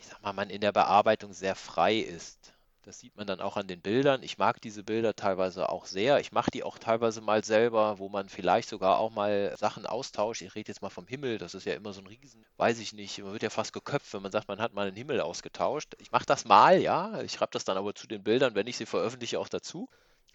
ich 0.00 0.06
sag 0.06 0.22
mal, 0.22 0.32
man 0.32 0.50
in 0.50 0.60
der 0.60 0.72
Bearbeitung 0.72 1.32
sehr 1.32 1.54
frei 1.54 1.98
ist. 1.98 2.54
Das 2.82 2.98
sieht 2.98 3.14
man 3.16 3.26
dann 3.26 3.40
auch 3.40 3.56
an 3.56 3.66
den 3.66 3.82
Bildern. 3.82 4.22
Ich 4.22 4.38
mag 4.38 4.60
diese 4.60 4.82
Bilder 4.82 5.14
teilweise 5.14 5.68
auch 5.68 5.84
sehr. 5.86 6.18
Ich 6.20 6.32
mache 6.32 6.50
die 6.50 6.62
auch 6.62 6.78
teilweise 6.78 7.20
mal 7.20 7.44
selber, 7.44 7.98
wo 7.98 8.08
man 8.08 8.28
vielleicht 8.30 8.68
sogar 8.70 8.98
auch 8.98 9.10
mal 9.10 9.54
Sachen 9.58 9.84
austauscht. 9.86 10.40
Ich 10.42 10.54
rede 10.54 10.68
jetzt 10.68 10.80
mal 10.80 10.88
vom 10.90 11.06
Himmel, 11.06 11.36
das 11.38 11.54
ist 11.54 11.66
ja 11.66 11.74
immer 11.74 11.92
so 11.92 12.00
ein 12.00 12.06
Riesen, 12.06 12.44
weiß 12.56 12.78
ich 12.78 12.92
nicht, 12.94 13.18
man 13.18 13.32
wird 13.32 13.42
ja 13.42 13.50
fast 13.50 13.72
geköpft, 13.74 14.12
wenn 14.14 14.22
man 14.22 14.32
sagt, 14.32 14.48
man 14.48 14.60
hat 14.60 14.72
mal 14.72 14.86
einen 14.86 14.96
Himmel 14.96 15.20
ausgetauscht. 15.20 15.94
Ich 15.98 16.10
mache 16.10 16.26
das 16.26 16.46
mal, 16.46 16.80
ja. 16.80 17.20
Ich 17.22 17.32
schreibe 17.32 17.52
das 17.52 17.64
dann 17.64 17.76
aber 17.76 17.94
zu 17.94 18.06
den 18.06 18.22
Bildern, 18.22 18.54
wenn 18.54 18.66
ich 18.66 18.76
sie 18.78 18.86
veröffentliche, 18.86 19.38
auch 19.40 19.48
dazu. 19.48 19.88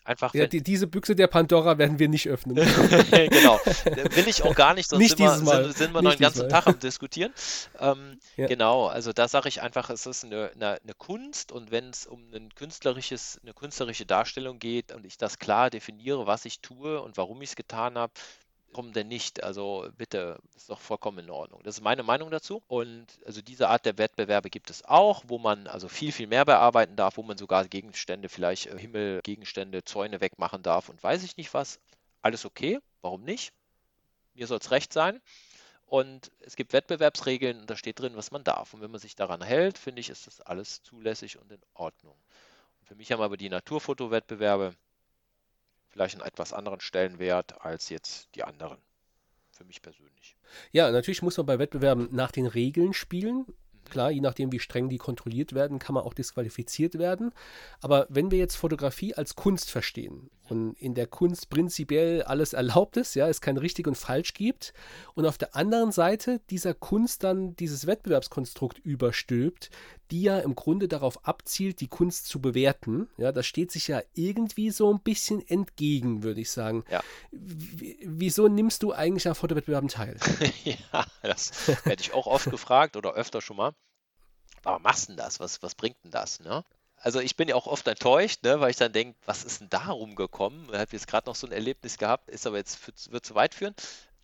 Einfach 0.07 0.35
ja, 0.35 0.45
die, 0.45 0.61
diese 0.61 0.85
Büchse 0.85 1.15
der 1.15 1.25
Pandora 1.25 1.79
werden 1.79 1.97
wir 1.97 2.07
nicht 2.07 2.29
öffnen. 2.29 2.55
genau. 3.11 3.59
Will 3.65 4.27
ich 4.27 4.43
auch 4.43 4.53
gar 4.53 4.75
nicht, 4.75 4.87
sonst 4.87 4.99
nicht 4.99 5.17
sind, 5.17 5.25
wir, 5.25 5.63
sind, 5.63 5.75
sind, 5.75 5.93
wir 5.93 6.03
noch 6.03 6.13
den 6.13 6.21
ganzen 6.21 6.43
Mal. 6.43 6.47
Tag 6.49 6.67
am 6.67 6.77
Diskutieren. 6.77 7.33
Ähm, 7.79 8.19
ja. 8.37 8.45
Genau, 8.45 8.85
also 8.85 9.13
da 9.13 9.27
sage 9.27 9.49
ich 9.49 9.63
einfach, 9.63 9.89
es 9.89 10.05
ist 10.05 10.23
eine, 10.23 10.51
eine, 10.53 10.79
eine 10.83 10.93
Kunst 10.95 11.51
und 11.51 11.71
wenn 11.71 11.89
es 11.89 12.05
um 12.05 12.21
ein 12.35 12.53
künstlerisches, 12.53 13.39
eine 13.41 13.55
künstlerische 13.55 14.05
Darstellung 14.05 14.59
geht 14.59 14.91
und 14.91 15.07
ich 15.07 15.17
das 15.17 15.39
klar 15.39 15.71
definiere, 15.71 16.27
was 16.27 16.45
ich 16.45 16.61
tue 16.61 17.01
und 17.01 17.17
warum 17.17 17.41
ich 17.41 17.49
es 17.49 17.55
getan 17.55 17.97
habe, 17.97 18.13
warum 18.75 18.91
denn 18.91 19.07
nicht? 19.07 19.41
Also 19.41 19.87
bitte, 19.97 20.37
ist 20.53 20.69
doch 20.69 20.81
vollkommen 20.81 21.19
in 21.19 21.29
Ordnung. 21.29 21.61
Das 21.63 21.77
ist 21.77 21.81
meine 21.81 22.03
Meinung 22.03 22.29
dazu. 22.29 22.61
Und 22.67 23.07
also 23.25 23.41
diese 23.41 23.69
Art 23.69 23.85
der 23.85 23.97
Wettbewerbe 23.97 24.49
gibt 24.49 24.69
es 24.69 24.83
auch, 24.83 25.23
wo 25.27 25.37
man 25.37 25.67
also 25.67 25.87
viel, 25.87 26.11
viel 26.11 26.27
mehr 26.27 26.43
bearbeiten 26.43 26.97
darf, 26.97 27.15
wo 27.15 27.23
man 27.23 27.37
sogar 27.37 27.65
Gegenstände, 27.65 28.27
vielleicht 28.27 28.67
äh, 28.67 28.77
Himmelgegenstände, 28.77 29.85
Zäune 29.85 30.19
wegmachen 30.19 30.61
darf 30.61 30.89
und 30.89 31.01
weiß 31.01 31.23
ich 31.23 31.37
nicht 31.37 31.53
was. 31.53 31.79
Alles 32.21 32.45
okay, 32.45 32.79
warum 33.01 33.23
nicht? 33.23 33.53
Mir 34.33 34.45
soll 34.45 34.59
es 34.59 34.71
recht 34.71 34.91
sein. 34.91 35.21
Und 35.85 36.31
es 36.41 36.57
gibt 36.57 36.73
Wettbewerbsregeln 36.73 37.61
und 37.61 37.69
da 37.69 37.77
steht 37.77 37.99
drin, 37.99 38.17
was 38.17 38.31
man 38.31 38.43
darf. 38.43 38.73
Und 38.73 38.81
wenn 38.81 38.91
man 38.91 38.99
sich 38.99 39.15
daran 39.15 39.41
hält, 39.41 39.77
finde 39.77 40.01
ich, 40.01 40.09
ist 40.09 40.27
das 40.27 40.41
alles 40.41 40.83
zulässig 40.83 41.37
und 41.37 41.49
in 41.49 41.61
Ordnung. 41.75 42.17
Und 42.79 42.87
für 42.87 42.95
mich 42.95 43.13
haben 43.13 43.21
aber 43.21 43.37
die 43.37 43.49
Naturfotowettbewerbe 43.49 44.73
vielleicht 45.95 46.15
einen 46.15 46.27
etwas 46.27 46.51
anderen 46.51 46.81
Stellenwert 46.81 47.61
als 47.63 47.89
jetzt 47.89 48.27
die 48.35 48.43
anderen. 48.43 48.77
Für 49.51 49.63
mich 49.63 49.81
persönlich. 49.81 50.35
Ja, 50.73 50.91
natürlich 50.91 51.21
muss 51.21 51.37
man 51.37 51.45
bei 51.45 51.57
Wettbewerben 51.57 52.09
nach 52.11 52.31
den 52.31 52.45
Regeln 52.45 52.93
spielen. 52.93 53.45
Klar, 53.89 54.11
je 54.11 54.19
nachdem, 54.19 54.51
wie 54.51 54.59
streng 54.59 54.89
die 54.89 54.97
kontrolliert 54.97 55.53
werden, 55.53 55.79
kann 55.79 55.93
man 55.93 56.03
auch 56.03 56.13
disqualifiziert 56.13 56.97
werden. 56.97 57.31
Aber 57.81 58.07
wenn 58.09 58.29
wir 58.29 58.37
jetzt 58.37 58.55
Fotografie 58.55 59.13
als 59.13 59.35
Kunst 59.35 59.71
verstehen 59.71 60.29
und 60.49 60.73
in 60.73 60.95
der 60.95 61.07
Kunst 61.07 61.49
prinzipiell 61.49 62.23
alles 62.23 62.53
erlaubt 62.53 62.97
ist, 62.97 63.15
ja, 63.15 63.27
es 63.27 63.41
kein 63.41 63.57
richtig 63.57 63.87
und 63.87 63.95
falsch 63.95 64.33
gibt 64.33 64.73
und 65.13 65.25
auf 65.25 65.37
der 65.37 65.55
anderen 65.55 65.91
Seite 65.91 66.41
dieser 66.49 66.73
Kunst 66.73 67.23
dann 67.23 67.55
dieses 67.55 67.87
Wettbewerbskonstrukt 67.87 68.79
überstülpt, 68.79 69.69
die 70.11 70.23
ja 70.23 70.39
im 70.39 70.55
Grunde 70.55 70.87
darauf 70.87 71.25
abzielt, 71.27 71.79
die 71.81 71.87
Kunst 71.87 72.27
zu 72.27 72.39
bewerten, 72.39 73.09
ja, 73.17 73.31
das 73.31 73.45
steht 73.45 73.71
sich 73.71 73.87
ja 73.87 74.01
irgendwie 74.13 74.69
so 74.69 74.93
ein 74.93 74.99
bisschen 74.99 75.45
entgegen, 75.47 76.23
würde 76.23 76.41
ich 76.41 76.51
sagen. 76.51 76.83
Ja. 76.89 77.03
Wieso 77.31 78.47
nimmst 78.47 78.83
du 78.83 78.93
eigentlich 78.93 79.27
an 79.27 79.35
Fotowettbewerben 79.35 79.89
teil? 79.89 80.17
ja, 80.63 81.05
das 81.23 81.67
werde 81.85 82.01
ich 82.01 82.13
auch 82.13 82.27
oft 82.27 82.49
gefragt 82.49 82.97
oder 82.97 83.13
öfter 83.13 83.41
schon 83.41 83.57
mal. 83.57 83.73
Warum 84.63 84.81
machst 84.81 85.03
du 85.03 85.13
denn 85.13 85.17
das? 85.17 85.39
Was, 85.39 85.61
was 85.61 85.75
bringt 85.75 85.97
denn 86.03 86.11
das? 86.11 86.39
Ne? 86.39 86.63
Also 87.05 87.19
ich 87.19 87.35
bin 87.35 87.47
ja 87.47 87.53
auch 87.53 87.67
oft 87.67 87.87
enttäuscht, 87.87 88.41
ne, 88.43 88.59
weil 88.61 88.71
ich 88.71 88.77
dann 88.77 88.91
denke, 88.91 89.15
was 89.27 89.43
ist 89.43 89.61
denn 89.61 89.69
da 89.69 89.91
rumgekommen? 89.91 90.69
Ich 90.71 90.79
habe 90.79 90.91
jetzt 90.91 91.05
gerade 91.05 91.29
noch 91.29 91.35
so 91.35 91.45
ein 91.45 91.53
Erlebnis 91.53 91.99
gehabt, 91.99 92.31
ist 92.31 92.47
aber 92.47 92.57
jetzt 92.57 92.77
für, 92.77 92.91
wird 93.11 93.23
zu 93.23 93.35
weit 93.35 93.53
führen. 93.53 93.75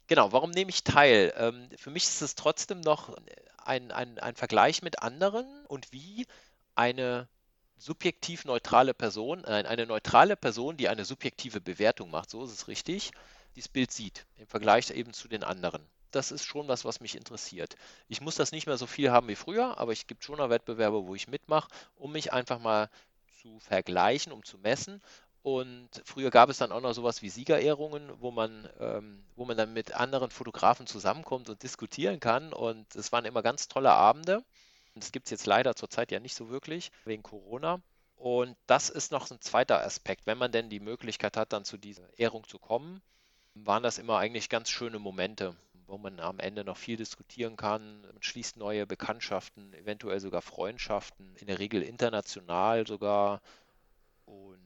Genau, 0.08 0.32
warum 0.32 0.50
nehme 0.50 0.72
ich 0.72 0.84
teil? 0.84 1.32
Ähm, 1.38 1.70
für 1.78 1.92
mich 1.92 2.06
ist 2.06 2.24
es 2.24 2.34
trotzdem 2.34 2.82
noch 2.82 3.16
ein, 3.64 3.92
ein, 3.92 4.18
ein 4.18 4.36
Vergleich 4.36 4.82
mit 4.82 5.04
anderen 5.04 5.46
und 5.68 5.94
wie 5.94 6.26
eine 6.74 7.28
subjektiv 7.78 8.46
neutrale 8.46 8.96
Person, 8.96 9.44
äh, 9.44 9.64
eine 9.68 9.86
neutrale 9.86 10.36
Person, 10.36 10.76
die 10.76 10.90
eine 10.90 11.06
subjektive 11.06 11.62
Bewertung 11.62 12.10
macht, 12.10 12.32
so 12.32 12.44
ist 12.44 12.52
es 12.52 12.68
richtig, 12.68 13.12
dieses 13.56 13.70
Bild 13.70 13.92
sieht 13.92 14.26
im 14.38 14.48
Vergleich 14.48 14.90
eben 14.90 15.14
zu 15.14 15.28
den 15.28 15.44
anderen 15.44 15.88
das 16.12 16.32
ist 16.32 16.46
schon 16.46 16.68
was, 16.68 16.86
was 16.86 17.00
mich 17.00 17.16
interessiert. 17.16 17.76
Ich 18.08 18.22
muss 18.22 18.36
das 18.36 18.52
nicht 18.52 18.68
mehr 18.68 18.78
so 18.78 18.88
viel 18.88 19.12
haben 19.12 19.28
wie 19.28 19.36
früher, 19.36 19.78
aber 19.78 19.92
es 19.92 20.08
gibt 20.08 20.24
schon 20.24 20.38
noch 20.38 20.50
Wettbewerbe, 20.50 21.06
wo 21.06 21.16
ich 21.16 21.28
mitmache, 21.28 21.70
um 21.96 22.12
mich 22.12 22.34
einfach 22.34 22.60
mal 22.60 22.90
zu 23.42 23.60
vergleichen, 23.60 24.32
um 24.32 24.44
zu 24.44 24.58
messen. 24.58 25.02
Und 25.44 25.90
früher 26.06 26.30
gab 26.30 26.50
es 26.50 26.60
dann 26.60 26.72
auch 26.72 26.82
noch 26.82 26.94
sowas 26.94 27.24
wie 27.24 27.30
Siegerehrungen, 27.30 28.12
wo 28.20 28.30
man, 28.30 28.70
ähm, 28.80 29.24
wo 29.36 29.46
man 29.46 29.58
dann 29.58 29.74
mit 29.74 29.94
anderen 29.94 30.30
Fotografen 30.30 30.86
zusammenkommt 30.86 31.50
und 31.50 31.64
diskutieren 31.64 32.20
kann. 32.20 32.54
Und 32.54 32.96
es 32.96 33.12
waren 33.12 33.26
immer 33.26 33.42
ganz 33.42 33.68
tolle 33.68 33.92
Abende. 33.92 34.44
Das 34.94 35.12
gibt 35.12 35.28
es 35.28 35.32
jetzt 35.32 35.48
leider 35.48 35.76
zurzeit 35.76 36.12
ja 36.12 36.20
nicht 36.20 36.36
so 36.36 36.50
wirklich, 36.50 36.92
wegen 37.06 37.24
Corona. 37.24 37.82
Und 38.18 38.56
das 38.68 38.90
ist 38.90 39.12
noch 39.12 39.32
ein 39.32 39.42
zweiter 39.42 39.84
Aspekt. 39.84 40.28
Wenn 40.28 40.38
man 40.38 40.52
denn 40.52 40.70
die 40.70 40.80
Möglichkeit 40.80 41.38
hat, 41.38 41.54
dann 41.54 41.66
zu 41.66 41.78
dieser 41.78 42.08
Ehrung 42.20 42.48
zu 42.48 42.60
kommen, 42.60 43.02
waren 43.56 43.82
das 43.82 43.98
immer 43.98 44.20
eigentlich 44.20 44.48
ganz 44.48 44.70
schöne 44.70 45.00
Momente, 45.00 45.56
wo 45.92 45.98
man 45.98 46.20
am 46.20 46.40
Ende 46.40 46.64
noch 46.64 46.78
viel 46.78 46.98
diskutieren 46.98 47.58
kann. 47.58 48.02
Man 48.02 48.22
schließt 48.22 48.58
neue 48.58 48.88
Bekanntschaften, 48.88 49.74
eventuell 49.74 50.20
sogar 50.20 50.42
Freundschaften, 50.42 51.36
in 51.36 51.48
der 51.48 51.60
Regel 51.60 51.82
international 51.82 52.88
sogar. 52.88 53.42
Und 54.26 54.60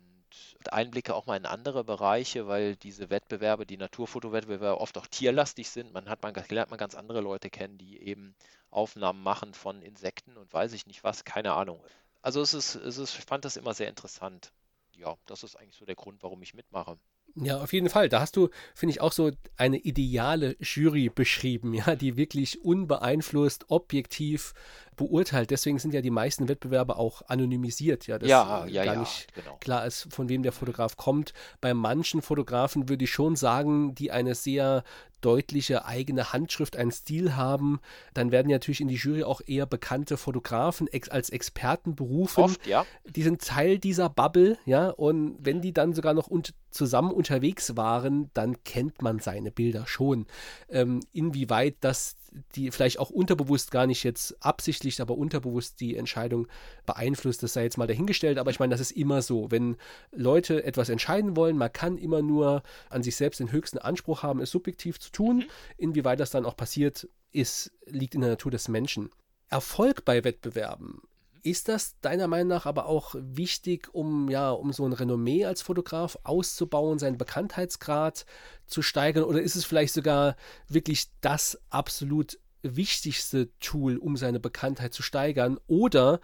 Einblicke 0.71 1.15
auch 1.15 1.25
mal 1.25 1.37
in 1.37 1.45
andere 1.45 1.83
Bereiche, 1.83 2.47
weil 2.47 2.75
diese 2.75 3.09
Wettbewerbe, 3.09 3.65
die 3.65 3.77
Naturfotowettbewerbe 3.77 4.79
oft 4.79 4.97
auch 4.97 5.07
tierlastig 5.07 5.69
sind. 5.69 5.93
Man 5.93 6.09
hat 6.09 6.23
man 6.23 6.33
lernt 6.49 6.69
man 6.69 6.79
ganz 6.79 6.95
andere 6.95 7.21
Leute 7.21 7.49
kennen, 7.49 7.77
die 7.77 8.01
eben 8.01 8.35
Aufnahmen 8.71 9.23
machen 9.23 9.53
von 9.53 9.81
Insekten 9.81 10.37
und 10.37 10.53
weiß 10.53 10.73
ich 10.73 10.85
nicht 10.85 11.03
was, 11.03 11.23
keine 11.23 11.53
Ahnung. 11.53 11.81
Also 12.21 12.41
es 12.41 12.53
ist, 12.53 12.75
es 12.75 12.97
ist, 12.97 13.17
ich 13.17 13.25
fand 13.25 13.45
das 13.45 13.57
immer 13.57 13.73
sehr 13.73 13.89
interessant. 13.89 14.51
Ja, 14.93 15.15
das 15.25 15.43
ist 15.43 15.55
eigentlich 15.55 15.75
so 15.75 15.85
der 15.85 15.95
Grund, 15.95 16.23
warum 16.23 16.41
ich 16.41 16.53
mitmache. 16.53 16.97
Ja, 17.37 17.61
auf 17.61 17.73
jeden 17.73 17.89
Fall. 17.89 18.07
Da 18.07 18.21
hast 18.21 18.37
du, 18.37 18.49
finde 18.73 18.91
ich, 18.91 19.01
auch 19.01 19.11
so 19.11 19.29
eine 19.57 19.77
ideale 19.77 20.55
Jury 20.61 21.09
beschrieben, 21.13 21.73
ja, 21.73 21.95
die 21.95 22.15
wirklich 22.15 22.63
unbeeinflusst, 22.63 23.65
objektiv 23.69 24.53
beurteilt. 24.95 25.51
Deswegen 25.51 25.79
sind 25.79 25.93
ja 25.93 26.01
die 26.01 26.11
meisten 26.11 26.47
Wettbewerbe 26.47 26.97
auch 26.97 27.21
anonymisiert, 27.27 28.07
ja, 28.07 28.17
dass 28.17 28.29
ja, 28.29 28.65
ja, 28.67 28.85
gar 28.85 28.93
ja, 28.93 28.99
nicht 28.99 29.33
genau. 29.33 29.57
klar 29.59 29.85
ist, 29.85 30.07
von 30.13 30.29
wem 30.29 30.43
der 30.43 30.51
Fotograf 30.51 30.97
kommt. 30.97 31.33
Bei 31.61 31.73
manchen 31.73 32.21
Fotografen 32.21 32.89
würde 32.89 33.05
ich 33.05 33.11
schon 33.11 33.35
sagen, 33.35 33.95
die 33.95 34.11
eine 34.11 34.35
sehr 34.35 34.83
deutliche 35.25 35.85
eigene 35.85 36.33
Handschrift, 36.33 36.77
einen 36.77 36.91
Stil 36.91 37.35
haben, 37.35 37.79
dann 38.13 38.31
werden 38.31 38.47
ja 38.47 38.57
natürlich 38.57 38.81
in 38.81 38.87
die 38.87 38.95
Jury 38.95 39.23
auch 39.23 39.41
eher 39.43 39.65
bekannte 39.65 40.17
Fotografen 40.17 40.87
ex 40.87 41.09
als 41.09 41.31
Experten 41.31 41.95
berufen. 41.95 42.43
Oft, 42.43 42.67
ja. 42.67 42.85
Die 43.05 43.23
sind 43.23 43.41
Teil 43.41 43.79
dieser 43.79 44.07
Bubble, 44.07 44.59
ja, 44.65 44.89
und 44.89 45.37
wenn 45.39 45.61
die 45.61 45.73
dann 45.73 45.93
sogar 45.93 46.13
noch 46.13 46.29
un 46.29 46.43
zusammen 46.69 47.11
unterwegs 47.11 47.75
waren, 47.75 48.29
dann 48.33 48.63
kennt 48.63 49.01
man 49.01 49.17
seine 49.19 49.49
Bilder 49.49 49.87
schon. 49.87 50.27
Ähm, 50.69 50.99
inwieweit 51.11 51.77
das 51.79 52.17
die 52.55 52.71
vielleicht 52.71 52.99
auch 52.99 53.09
unterbewusst 53.09 53.71
gar 53.71 53.87
nicht 53.87 54.03
jetzt 54.03 54.35
absichtlich, 54.43 55.01
aber 55.01 55.17
unterbewusst 55.17 55.79
die 55.79 55.95
Entscheidung 55.95 56.47
beeinflusst, 56.85 57.43
das 57.43 57.53
sei 57.53 57.63
jetzt 57.63 57.77
mal 57.77 57.87
dahingestellt. 57.87 58.37
Aber 58.37 58.51
ich 58.51 58.59
meine, 58.59 58.71
das 58.71 58.81
ist 58.81 58.91
immer 58.91 59.21
so. 59.21 59.51
Wenn 59.51 59.77
Leute 60.11 60.63
etwas 60.63 60.89
entscheiden 60.89 61.35
wollen, 61.35 61.57
man 61.57 61.71
kann 61.71 61.97
immer 61.97 62.21
nur 62.21 62.63
an 62.89 63.03
sich 63.03 63.15
selbst 63.15 63.39
den 63.39 63.51
höchsten 63.51 63.77
Anspruch 63.77 64.23
haben, 64.23 64.41
es 64.41 64.51
subjektiv 64.51 64.99
zu 64.99 65.11
tun. 65.11 65.37
Mhm. 65.37 65.45
Inwieweit 65.77 66.19
das 66.19 66.31
dann 66.31 66.45
auch 66.45 66.57
passiert, 66.57 67.07
ist, 67.31 67.71
liegt 67.85 68.15
in 68.15 68.21
der 68.21 68.31
Natur 68.31 68.51
des 68.51 68.67
Menschen. 68.67 69.09
Erfolg 69.49 70.05
bei 70.05 70.23
Wettbewerben 70.23 71.01
ist 71.45 71.67
das 71.67 71.99
deiner 72.01 72.27
Meinung 72.27 72.47
nach 72.47 72.65
aber 72.65 72.87
auch 72.87 73.13
wichtig, 73.17 73.93
um 73.93 74.29
ja, 74.29 74.49
um 74.49 74.73
so 74.73 74.83
ein 74.83 74.93
Renommee 74.93 75.45
als 75.45 75.61
Fotograf 75.61 76.17
auszubauen, 76.23 76.97
seinen 76.97 77.19
Bekanntheitsgrad 77.19 78.25
zu 78.65 78.81
steigern? 78.81 79.23
Oder 79.23 79.41
ist 79.41 79.55
es 79.55 79.63
vielleicht 79.63 79.93
sogar 79.93 80.35
wirklich 80.67 81.05
das 81.21 81.59
absolut 81.69 82.39
wichtigste 82.63 83.49
Tool, 83.59 83.97
um 83.97 84.17
seine 84.17 84.39
Bekanntheit 84.39 84.95
zu 84.95 85.03
steigern? 85.03 85.59
Oder 85.67 86.19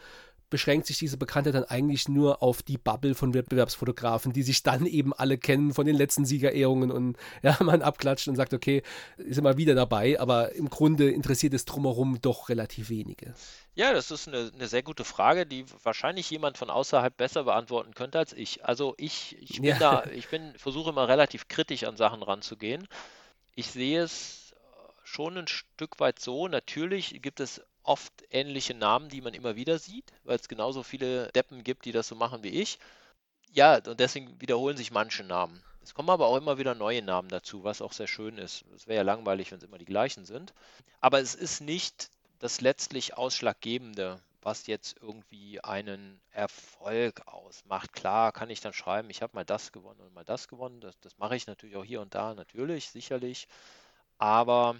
beschränkt 0.51 0.85
sich 0.85 0.99
diese 0.99 1.17
Bekanntheit 1.17 1.55
dann 1.55 1.63
eigentlich 1.63 2.07
nur 2.07 2.43
auf 2.43 2.61
die 2.61 2.77
Bubble 2.77 3.15
von 3.15 3.33
Wettbewerbsfotografen, 3.33 4.33
die 4.33 4.43
sich 4.43 4.61
dann 4.61 4.85
eben 4.85 5.13
alle 5.13 5.39
kennen 5.39 5.73
von 5.73 5.87
den 5.87 5.95
letzten 5.95 6.25
Siegerehrungen 6.25 6.91
und 6.91 7.17
ja, 7.41 7.57
man 7.61 7.81
abklatscht 7.81 8.27
und 8.27 8.35
sagt, 8.35 8.53
okay, 8.53 8.83
ist 9.17 9.39
immer 9.39 9.57
wieder 9.57 9.73
dabei, 9.73 10.19
aber 10.19 10.53
im 10.53 10.69
Grunde 10.69 11.09
interessiert 11.09 11.55
es 11.55 11.65
drumherum 11.65 12.21
doch 12.21 12.49
relativ 12.49 12.89
wenige. 12.89 13.33
Ja, 13.73 13.93
das 13.93 14.11
ist 14.11 14.27
eine, 14.27 14.51
eine 14.53 14.67
sehr 14.67 14.83
gute 14.83 15.05
Frage, 15.05 15.47
die 15.47 15.65
wahrscheinlich 15.83 16.29
jemand 16.29 16.57
von 16.57 16.69
außerhalb 16.69 17.15
besser 17.15 17.45
beantworten 17.45 17.95
könnte 17.95 18.19
als 18.19 18.33
ich. 18.33 18.65
Also 18.65 18.93
ich, 18.97 19.37
ich 19.41 19.61
bin 19.61 19.69
ja. 19.71 19.79
da, 19.79 20.03
ich 20.13 20.27
bin, 20.27 20.53
versuche 20.57 20.89
immer 20.89 21.07
relativ 21.07 21.47
kritisch 21.47 21.85
an 21.85 21.95
Sachen 21.95 22.21
ranzugehen. 22.21 22.87
Ich 23.55 23.71
sehe 23.71 24.03
es 24.03 24.53
schon 25.03 25.37
ein 25.37 25.47
Stück 25.47 25.99
weit 25.99 26.19
so. 26.19 26.47
Natürlich 26.49 27.21
gibt 27.21 27.39
es 27.39 27.61
oft 27.83 28.13
ähnliche 28.29 28.73
Namen, 28.73 29.09
die 29.09 29.21
man 29.21 29.33
immer 29.33 29.55
wieder 29.55 29.79
sieht, 29.79 30.11
weil 30.23 30.37
es 30.37 30.47
genauso 30.47 30.83
viele 30.83 31.31
Deppen 31.31 31.63
gibt, 31.63 31.85
die 31.85 31.91
das 31.91 32.07
so 32.07 32.15
machen 32.15 32.43
wie 32.43 32.49
ich. 32.49 32.79
Ja, 33.51 33.75
und 33.85 33.99
deswegen 33.99 34.39
wiederholen 34.39 34.77
sich 34.77 34.91
manche 34.91 35.23
Namen. 35.23 35.61
Es 35.83 35.93
kommen 35.93 36.09
aber 36.09 36.27
auch 36.27 36.37
immer 36.37 36.57
wieder 36.57 36.75
neue 36.75 37.01
Namen 37.01 37.29
dazu, 37.29 37.63
was 37.63 37.81
auch 37.81 37.91
sehr 37.91 38.07
schön 38.07 38.37
ist. 38.37 38.63
Es 38.75 38.87
wäre 38.87 38.97
ja 38.97 39.03
langweilig, 39.03 39.51
wenn 39.51 39.57
es 39.57 39.63
immer 39.63 39.79
die 39.79 39.85
gleichen 39.85 40.25
sind. 40.25 40.53
Aber 40.99 41.19
es 41.19 41.35
ist 41.35 41.61
nicht 41.61 42.11
das 42.39 42.61
letztlich 42.61 43.17
Ausschlaggebende, 43.17 44.21
was 44.41 44.67
jetzt 44.67 44.97
irgendwie 45.01 45.63
einen 45.63 46.21
Erfolg 46.31 47.27
ausmacht. 47.27 47.93
Klar 47.93 48.31
kann 48.31 48.49
ich 48.49 48.61
dann 48.61 48.73
schreiben, 48.73 49.09
ich 49.09 49.21
habe 49.21 49.35
mal 49.35 49.45
das 49.45 49.71
gewonnen 49.71 50.01
und 50.01 50.13
mal 50.13 50.25
das 50.25 50.47
gewonnen. 50.47 50.81
Das, 50.81 50.99
das 50.99 51.17
mache 51.17 51.35
ich 51.35 51.47
natürlich 51.47 51.75
auch 51.75 51.83
hier 51.83 52.01
und 52.01 52.15
da, 52.15 52.33
natürlich, 52.33 52.89
sicherlich. 52.89 53.47
Aber 54.17 54.75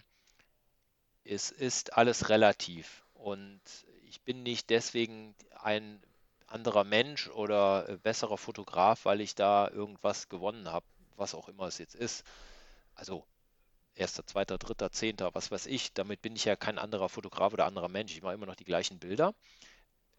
es 1.23 1.51
ist 1.51 1.97
alles 1.97 2.29
relativ 2.29 3.03
und 3.13 3.61
ich 4.07 4.21
bin 4.21 4.43
nicht 4.43 4.69
deswegen 4.69 5.35
ein 5.61 6.01
anderer 6.47 6.83
Mensch 6.83 7.29
oder 7.29 7.87
äh, 7.87 7.97
besserer 7.97 8.37
Fotograf, 8.37 9.05
weil 9.05 9.21
ich 9.21 9.35
da 9.35 9.69
irgendwas 9.69 10.29
gewonnen 10.29 10.69
habe, 10.69 10.85
was 11.15 11.33
auch 11.33 11.47
immer 11.47 11.67
es 11.67 11.77
jetzt 11.77 11.95
ist. 11.95 12.23
Also 12.93 13.25
erster, 13.95 14.25
zweiter, 14.25 14.57
dritter, 14.57 14.91
zehnter, 14.91 15.33
was 15.33 15.51
weiß 15.51 15.67
ich. 15.67 15.93
Damit 15.93 16.21
bin 16.21 16.35
ich 16.35 16.45
ja 16.45 16.55
kein 16.55 16.77
anderer 16.77 17.09
Fotograf 17.09 17.53
oder 17.53 17.65
anderer 17.65 17.87
Mensch. 17.87 18.13
Ich 18.13 18.21
mache 18.21 18.33
immer 18.33 18.45
noch 18.45 18.55
die 18.55 18.65
gleichen 18.65 18.99
Bilder. 18.99 19.33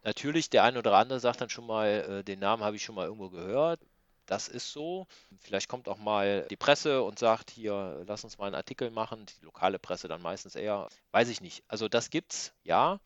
Natürlich, 0.04 0.50
der 0.50 0.64
eine 0.64 0.78
oder 0.78 0.96
andere 0.96 1.20
sagt 1.20 1.40
dann 1.40 1.50
schon 1.50 1.66
mal, 1.66 1.86
äh, 1.88 2.24
den 2.24 2.40
Namen 2.40 2.64
habe 2.64 2.76
ich 2.76 2.82
schon 2.82 2.94
mal 2.94 3.06
irgendwo 3.06 3.30
gehört. 3.30 3.80
Das 4.26 4.48
ist 4.48 4.72
so. 4.72 5.06
Vielleicht 5.40 5.68
kommt 5.68 5.88
auch 5.88 5.98
mal 5.98 6.46
die 6.48 6.56
Presse 6.56 7.02
und 7.02 7.18
sagt, 7.18 7.50
hier, 7.50 8.02
lass 8.06 8.24
uns 8.24 8.38
mal 8.38 8.46
einen 8.46 8.54
Artikel 8.54 8.90
machen. 8.90 9.26
Die 9.26 9.44
lokale 9.44 9.78
Presse 9.78 10.08
dann 10.08 10.22
meistens 10.22 10.54
eher. 10.54 10.88
Weiß 11.10 11.28
ich 11.28 11.40
nicht. 11.40 11.64
Also 11.68 11.88
das 11.88 12.10
gibt's, 12.10 12.52
ja. 12.62 13.00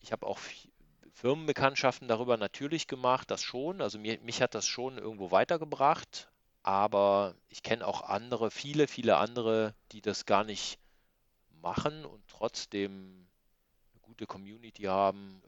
Ich 0.00 0.12
habe 0.12 0.26
auch 0.26 0.38
Firmenbekanntschaften 1.12 2.08
darüber 2.08 2.36
natürlich 2.36 2.86
gemacht, 2.86 3.30
das 3.30 3.42
schon. 3.42 3.80
Also 3.80 3.98
mir, 3.98 4.18
mich 4.20 4.42
hat 4.42 4.54
das 4.54 4.66
schon 4.66 4.98
irgendwo 4.98 5.30
weitergebracht. 5.30 6.28
Aber 6.62 7.34
ich 7.48 7.62
kenne 7.62 7.86
auch 7.86 8.02
andere, 8.02 8.50
viele, 8.50 8.88
viele 8.88 9.16
andere, 9.16 9.74
die 9.92 10.02
das 10.02 10.26
gar 10.26 10.44
nicht 10.44 10.78
machen 11.62 12.04
und 12.04 12.22
trotzdem 12.28 13.28
eine 13.92 14.00
gute 14.02 14.26
Community 14.26 14.82
haben, 14.82 15.42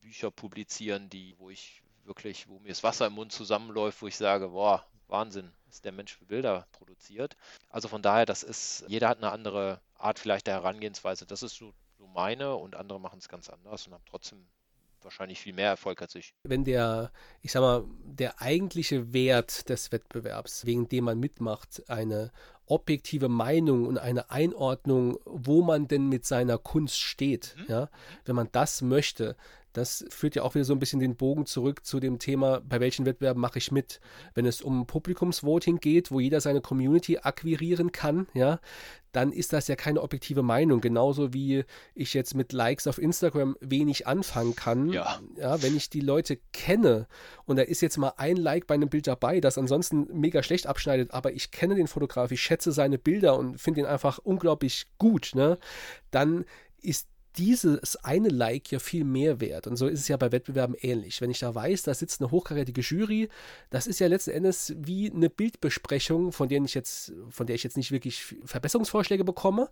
Bücher 0.00 0.30
publizieren, 0.30 1.08
die, 1.08 1.34
wo 1.38 1.48
ich 1.48 1.83
wirklich, 2.06 2.48
wo 2.48 2.58
mir 2.58 2.68
das 2.68 2.82
Wasser 2.82 3.06
im 3.06 3.14
Mund 3.14 3.32
zusammenläuft, 3.32 4.02
wo 4.02 4.06
ich 4.06 4.16
sage, 4.16 4.48
boah, 4.48 4.84
Wahnsinn, 5.08 5.50
was 5.66 5.80
der 5.80 5.92
Mensch 5.92 6.16
für 6.16 6.24
Bilder 6.24 6.66
produziert. 6.72 7.36
Also 7.68 7.88
von 7.88 8.02
daher, 8.02 8.26
das 8.26 8.42
ist, 8.42 8.84
jeder 8.88 9.08
hat 9.08 9.18
eine 9.18 9.32
andere 9.32 9.80
Art 9.96 10.18
vielleicht 10.18 10.46
der 10.46 10.54
Herangehensweise. 10.54 11.26
Das 11.26 11.42
ist 11.42 11.56
so, 11.56 11.72
so 11.98 12.06
meine 12.06 12.56
und 12.56 12.76
andere 12.76 13.00
machen 13.00 13.18
es 13.18 13.28
ganz 13.28 13.48
anders 13.48 13.86
und 13.86 13.94
haben 13.94 14.04
trotzdem 14.08 14.46
wahrscheinlich 15.04 15.40
viel 15.40 15.52
mehr 15.52 15.68
Erfolg 15.68 16.00
als 16.00 16.14
ich. 16.14 16.34
Wenn 16.44 16.64
der, 16.64 17.12
ich 17.42 17.52
sag 17.52 17.60
mal, 17.60 17.84
der 18.04 18.40
eigentliche 18.40 19.12
Wert 19.12 19.68
des 19.68 19.92
Wettbewerbs, 19.92 20.64
wegen 20.64 20.88
dem 20.88 21.04
man 21.04 21.20
mitmacht, 21.20 21.88
eine 21.88 22.32
objektive 22.66 23.28
Meinung 23.28 23.86
und 23.86 23.98
eine 23.98 24.30
Einordnung, 24.30 25.18
wo 25.26 25.62
man 25.62 25.86
denn 25.86 26.08
mit 26.08 26.24
seiner 26.24 26.56
Kunst 26.56 26.98
steht, 26.98 27.54
mhm. 27.58 27.64
ja, 27.68 27.90
wenn 28.24 28.34
man 28.34 28.48
das 28.52 28.80
möchte, 28.80 29.36
das 29.74 30.04
führt 30.08 30.36
ja 30.36 30.42
auch 30.42 30.54
wieder 30.54 30.64
so 30.64 30.72
ein 30.72 30.78
bisschen 30.78 31.00
den 31.00 31.16
Bogen 31.16 31.46
zurück 31.46 31.84
zu 31.84 32.00
dem 32.00 32.18
Thema, 32.18 32.60
bei 32.60 32.80
welchen 32.80 33.06
Wettbewerben 33.06 33.40
mache 33.40 33.58
ich 33.58 33.72
mit. 33.72 34.00
Wenn 34.32 34.46
es 34.46 34.62
um 34.62 34.86
Publikumsvoting 34.86 35.80
geht, 35.80 36.10
wo 36.12 36.20
jeder 36.20 36.40
seine 36.40 36.60
Community 36.60 37.18
akquirieren 37.18 37.90
kann, 37.90 38.28
ja, 38.34 38.60
dann 39.10 39.32
ist 39.32 39.52
das 39.52 39.66
ja 39.66 39.74
keine 39.74 40.00
objektive 40.02 40.42
Meinung. 40.42 40.80
Genauso 40.80 41.34
wie 41.34 41.64
ich 41.94 42.14
jetzt 42.14 42.34
mit 42.34 42.52
Likes 42.52 42.86
auf 42.86 42.98
Instagram 42.98 43.56
wenig 43.60 44.06
anfangen 44.06 44.54
kann. 44.54 44.90
Ja. 44.90 45.20
ja. 45.36 45.60
Wenn 45.60 45.76
ich 45.76 45.90
die 45.90 46.00
Leute 46.00 46.38
kenne 46.52 47.08
und 47.44 47.56
da 47.56 47.62
ist 47.62 47.80
jetzt 47.80 47.96
mal 47.96 48.12
ein 48.16 48.36
Like 48.36 48.68
bei 48.68 48.74
einem 48.74 48.88
Bild 48.88 49.08
dabei, 49.08 49.40
das 49.40 49.58
ansonsten 49.58 50.06
mega 50.12 50.44
schlecht 50.44 50.68
abschneidet, 50.68 51.10
aber 51.12 51.32
ich 51.32 51.50
kenne 51.50 51.74
den 51.74 51.88
Fotograf, 51.88 52.30
ich 52.30 52.42
schätze 52.42 52.70
seine 52.70 52.98
Bilder 52.98 53.36
und 53.38 53.60
finde 53.60 53.80
ihn 53.80 53.86
einfach 53.86 54.18
unglaublich 54.18 54.86
gut, 54.98 55.32
ne, 55.34 55.58
dann 56.12 56.44
ist 56.80 57.08
dieses 57.36 57.96
eine 58.04 58.28
Like 58.28 58.70
ja 58.70 58.78
viel 58.78 59.04
mehr 59.04 59.40
wert. 59.40 59.66
Und 59.66 59.76
so 59.76 59.88
ist 59.88 60.00
es 60.00 60.08
ja 60.08 60.16
bei 60.16 60.30
Wettbewerben 60.30 60.76
ähnlich. 60.80 61.20
Wenn 61.20 61.30
ich 61.30 61.40
da 61.40 61.54
weiß, 61.54 61.82
da 61.82 61.94
sitzt 61.94 62.20
eine 62.20 62.30
hochkarätige 62.30 62.80
Jury, 62.80 63.28
das 63.70 63.86
ist 63.86 63.98
ja 63.98 64.06
letzten 64.06 64.30
Endes 64.30 64.74
wie 64.76 65.10
eine 65.10 65.30
Bildbesprechung, 65.30 66.32
von 66.32 66.48
der 66.48 66.62
ich 66.62 66.74
jetzt, 66.74 67.12
von 67.30 67.46
der 67.46 67.56
ich 67.56 67.64
jetzt 67.64 67.76
nicht 67.76 67.90
wirklich 67.90 68.36
Verbesserungsvorschläge 68.44 69.24
bekomme, 69.24 69.68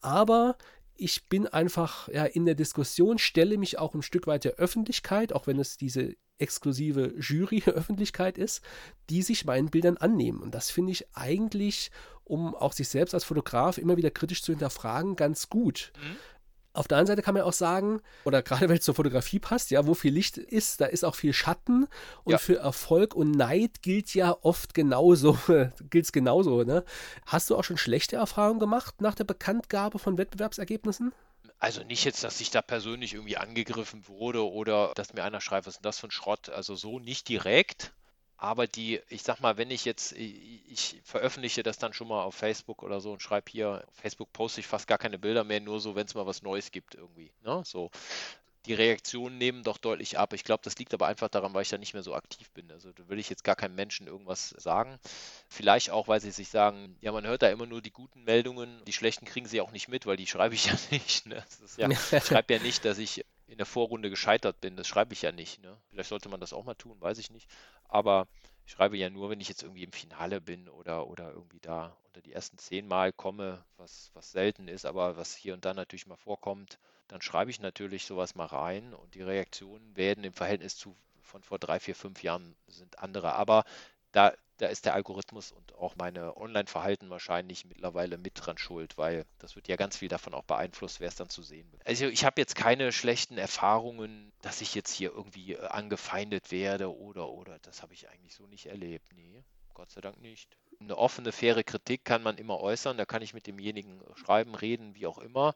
aber 0.00 0.56
ich 0.98 1.28
bin 1.28 1.46
einfach 1.46 2.08
ja, 2.08 2.24
in 2.24 2.46
der 2.46 2.54
Diskussion, 2.54 3.18
stelle 3.18 3.58
mich 3.58 3.78
auch 3.78 3.94
ein 3.94 4.02
Stück 4.02 4.26
weit 4.26 4.44
der 4.44 4.54
Öffentlichkeit, 4.54 5.32
auch 5.32 5.46
wenn 5.46 5.58
es 5.58 5.76
diese 5.76 6.16
exklusive 6.38 7.14
Jury-Öffentlichkeit 7.18 8.38
ist, 8.38 8.62
die 9.10 9.22
sich 9.22 9.44
meinen 9.44 9.70
Bildern 9.70 9.96
annehmen. 9.96 10.40
Und 10.40 10.54
das 10.54 10.70
finde 10.70 10.92
ich 10.92 11.06
eigentlich, 11.14 11.90
um 12.24 12.54
auch 12.54 12.72
sich 12.72 12.88
selbst 12.88 13.14
als 13.14 13.24
Fotograf 13.24 13.78
immer 13.78 13.96
wieder 13.96 14.10
kritisch 14.10 14.42
zu 14.42 14.52
hinterfragen, 14.52 15.16
ganz 15.16 15.48
gut. 15.48 15.92
Mhm 15.96 16.16
Auf 16.76 16.88
der 16.88 16.98
anderen 16.98 17.16
Seite 17.16 17.22
kann 17.22 17.34
man 17.34 17.42
auch 17.42 17.52
sagen, 17.52 18.00
oder 18.24 18.42
gerade 18.42 18.68
wenn 18.68 18.76
es 18.76 18.84
zur 18.84 18.94
Fotografie 18.94 19.38
passt, 19.38 19.70
ja, 19.70 19.86
wo 19.86 19.94
viel 19.94 20.12
Licht 20.12 20.36
ist, 20.36 20.80
da 20.80 20.86
ist 20.86 21.04
auch 21.04 21.14
viel 21.14 21.32
Schatten. 21.32 21.86
Und 22.24 22.32
ja. 22.32 22.38
für 22.38 22.58
Erfolg 22.58 23.14
und 23.14 23.32
Neid 23.32 23.82
gilt 23.82 24.14
ja 24.14 24.36
oft 24.42 24.74
genauso, 24.74 25.38
gilt 25.90 26.04
es 26.04 26.12
genauso, 26.12 26.64
ne? 26.64 26.84
Hast 27.26 27.50
du 27.50 27.56
auch 27.56 27.64
schon 27.64 27.78
schlechte 27.78 28.16
Erfahrungen 28.16 28.60
gemacht 28.60 29.00
nach 29.00 29.14
der 29.14 29.24
Bekanntgabe 29.24 29.98
von 29.98 30.18
Wettbewerbsergebnissen? 30.18 31.12
Also 31.58 31.82
nicht 31.82 32.04
jetzt, 32.04 32.22
dass 32.22 32.40
ich 32.40 32.50
da 32.50 32.60
persönlich 32.60 33.14
irgendwie 33.14 33.38
angegriffen 33.38 34.06
wurde 34.08 34.46
oder 34.46 34.92
dass 34.94 35.14
mir 35.14 35.24
einer 35.24 35.40
schreibt, 35.40 35.66
was 35.66 35.74
ist 35.74 35.78
denn 35.78 35.88
das 35.88 35.98
für 35.98 36.08
ein 36.08 36.10
Schrott? 36.10 36.50
Also 36.50 36.74
so 36.74 36.98
nicht 36.98 37.28
direkt. 37.28 37.92
Aber 38.38 38.66
die, 38.66 39.00
ich 39.08 39.22
sag 39.22 39.40
mal, 39.40 39.56
wenn 39.56 39.70
ich 39.70 39.84
jetzt, 39.84 40.12
ich 40.12 41.00
veröffentliche 41.04 41.62
das 41.62 41.78
dann 41.78 41.94
schon 41.94 42.08
mal 42.08 42.22
auf 42.22 42.34
Facebook 42.34 42.82
oder 42.82 43.00
so 43.00 43.12
und 43.12 43.22
schreibe 43.22 43.50
hier, 43.50 43.84
auf 43.86 43.94
Facebook 43.94 44.32
poste 44.32 44.60
ich 44.60 44.66
fast 44.66 44.86
gar 44.86 44.98
keine 44.98 45.18
Bilder 45.18 45.42
mehr, 45.42 45.60
nur 45.60 45.80
so, 45.80 45.94
wenn 45.94 46.06
es 46.06 46.14
mal 46.14 46.26
was 46.26 46.42
Neues 46.42 46.70
gibt 46.70 46.94
irgendwie. 46.94 47.32
Ne? 47.42 47.62
So. 47.64 47.90
Die 48.66 48.74
Reaktionen 48.74 49.38
nehmen 49.38 49.62
doch 49.62 49.78
deutlich 49.78 50.18
ab. 50.18 50.32
Ich 50.32 50.42
glaube, 50.42 50.62
das 50.64 50.76
liegt 50.76 50.92
aber 50.92 51.06
einfach 51.06 51.28
daran, 51.28 51.54
weil 51.54 51.62
ich 51.62 51.68
da 51.68 51.78
nicht 51.78 51.94
mehr 51.94 52.02
so 52.02 52.14
aktiv 52.14 52.50
bin. 52.50 52.70
Also 52.72 52.92
da 52.92 53.08
will 53.08 53.20
ich 53.20 53.30
jetzt 53.30 53.44
gar 53.44 53.54
keinem 53.54 53.76
Menschen 53.76 54.08
irgendwas 54.08 54.48
sagen. 54.58 54.98
Vielleicht 55.48 55.90
auch, 55.90 56.08
weil 56.08 56.20
sie 56.20 56.32
sich 56.32 56.48
sagen, 56.48 56.96
ja, 57.00 57.12
man 57.12 57.24
hört 57.26 57.42
da 57.42 57.48
immer 57.48 57.66
nur 57.66 57.80
die 57.80 57.92
guten 57.92 58.24
Meldungen, 58.24 58.82
die 58.84 58.92
schlechten 58.92 59.24
kriegen 59.24 59.46
sie 59.46 59.60
auch 59.60 59.70
nicht 59.70 59.86
mit, 59.86 60.04
weil 60.04 60.16
die 60.16 60.26
schreibe 60.26 60.56
ich 60.56 60.66
ja 60.66 60.74
nicht. 60.90 61.26
Ne? 61.26 61.44
Ja, 61.76 61.88
ich 61.88 62.24
schreibe 62.24 62.54
ja 62.54 62.60
nicht, 62.60 62.84
dass 62.84 62.98
ich 62.98 63.24
in 63.46 63.58
der 63.58 63.66
Vorrunde 63.66 64.10
gescheitert 64.10 64.60
bin. 64.60 64.76
Das 64.76 64.88
schreibe 64.88 65.12
ich 65.12 65.22
ja 65.22 65.32
nicht. 65.32 65.62
Ne? 65.62 65.76
Vielleicht 65.88 66.08
sollte 66.08 66.28
man 66.28 66.40
das 66.40 66.52
auch 66.52 66.64
mal 66.64 66.74
tun, 66.74 67.00
weiß 67.00 67.18
ich 67.18 67.30
nicht. 67.30 67.48
Aber 67.84 68.26
ich 68.64 68.72
schreibe 68.72 68.96
ja 68.96 69.10
nur, 69.10 69.30
wenn 69.30 69.40
ich 69.40 69.48
jetzt 69.48 69.62
irgendwie 69.62 69.84
im 69.84 69.92
Finale 69.92 70.40
bin 70.40 70.68
oder, 70.68 71.06
oder 71.06 71.30
irgendwie 71.30 71.60
da 71.60 71.96
unter 72.08 72.20
die 72.20 72.32
ersten 72.32 72.58
zehn 72.58 72.88
Mal 72.88 73.12
komme, 73.12 73.64
was, 73.76 74.10
was 74.14 74.32
selten 74.32 74.68
ist, 74.68 74.86
aber 74.86 75.16
was 75.16 75.36
hier 75.36 75.54
und 75.54 75.64
da 75.64 75.74
natürlich 75.74 76.06
mal 76.06 76.16
vorkommt, 76.16 76.78
dann 77.08 77.22
schreibe 77.22 77.50
ich 77.50 77.60
natürlich 77.60 78.04
sowas 78.04 78.34
mal 78.34 78.46
rein 78.46 78.92
und 78.92 79.14
die 79.14 79.22
Reaktionen 79.22 79.96
werden 79.96 80.24
im 80.24 80.32
Verhältnis 80.32 80.76
zu 80.76 80.96
von 81.26 81.42
vor 81.42 81.58
drei, 81.58 81.80
vier, 81.80 81.94
fünf 81.94 82.22
Jahren 82.22 82.56
sind 82.68 83.00
andere. 83.00 83.34
Aber 83.34 83.64
da, 84.16 84.32
da 84.56 84.68
ist 84.68 84.86
der 84.86 84.94
Algorithmus 84.94 85.52
und 85.52 85.74
auch 85.74 85.94
meine 85.96 86.36
Online-Verhalten 86.36 87.10
wahrscheinlich 87.10 87.66
mittlerweile 87.66 88.16
mit 88.16 88.32
dran 88.34 88.56
schuld, 88.56 88.96
weil 88.96 89.26
das 89.38 89.56
wird 89.56 89.68
ja 89.68 89.76
ganz 89.76 89.98
viel 89.98 90.08
davon 90.08 90.32
auch 90.32 90.44
beeinflusst, 90.44 91.00
wer 91.00 91.08
es 91.08 91.16
dann 91.16 91.28
zu 91.28 91.42
sehen 91.42 91.70
wird. 91.70 91.86
Also 91.86 92.06
ich 92.06 92.24
habe 92.24 92.40
jetzt 92.40 92.56
keine 92.56 92.92
schlechten 92.92 93.36
Erfahrungen, 93.36 94.32
dass 94.40 94.62
ich 94.62 94.74
jetzt 94.74 94.92
hier 94.92 95.12
irgendwie 95.12 95.52
äh, 95.52 95.66
angefeindet 95.66 96.50
werde 96.50 96.96
oder 96.96 97.28
oder 97.28 97.58
das 97.60 97.82
habe 97.82 97.92
ich 97.92 98.08
eigentlich 98.08 98.34
so 98.34 98.46
nicht 98.46 98.66
erlebt. 98.66 99.06
Nee, 99.14 99.44
Gott 99.74 99.90
sei 99.90 100.00
Dank 100.00 100.18
nicht. 100.22 100.48
Eine 100.80 100.96
offene, 100.96 101.32
faire 101.32 101.62
Kritik 101.62 102.04
kann 102.04 102.22
man 102.22 102.38
immer 102.38 102.60
äußern, 102.60 102.96
da 102.96 103.04
kann 103.04 103.22
ich 103.22 103.34
mit 103.34 103.46
demjenigen 103.46 104.00
schreiben, 104.14 104.54
reden, 104.54 104.94
wie 104.94 105.06
auch 105.06 105.18
immer 105.18 105.54